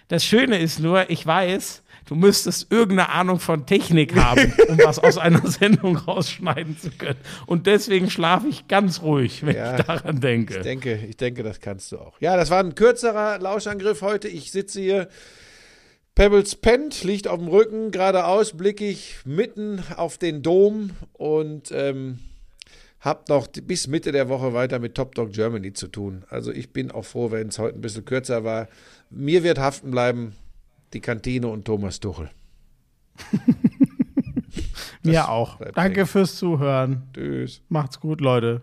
[0.08, 4.98] Das Schöne ist nur, ich weiß, du müsstest irgendeine Ahnung von Technik haben, um was
[4.98, 7.18] aus einer Sendung rausschneiden zu können.
[7.44, 9.76] Und deswegen schlafe ich ganz ruhig, wenn Ja.
[9.78, 10.56] ich daran denke.
[10.56, 12.14] Ich denke, ich denke, das kannst du auch.
[12.20, 14.28] Ja, das war ein kürzerer Lauschangriff heute.
[14.28, 15.08] Ich sitze hier.
[16.18, 22.18] Pebbles pennt, liegt auf dem Rücken, geradeaus blicke ich mitten auf den Dom und ähm,
[22.98, 26.24] hab noch bis Mitte der Woche weiter mit Top Dog Germany zu tun.
[26.28, 28.66] Also ich bin auch froh, wenn es heute ein bisschen kürzer war.
[29.10, 30.34] Mir wird haften bleiben
[30.92, 32.28] die Kantine und Thomas Tuchel.
[35.04, 35.60] Mir auch.
[35.60, 36.06] Danke hängen.
[36.08, 37.04] fürs Zuhören.
[37.14, 37.62] Tschüss.
[37.68, 38.62] Macht's gut, Leute.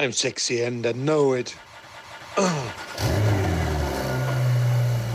[0.00, 1.54] I'm sexy and I know it.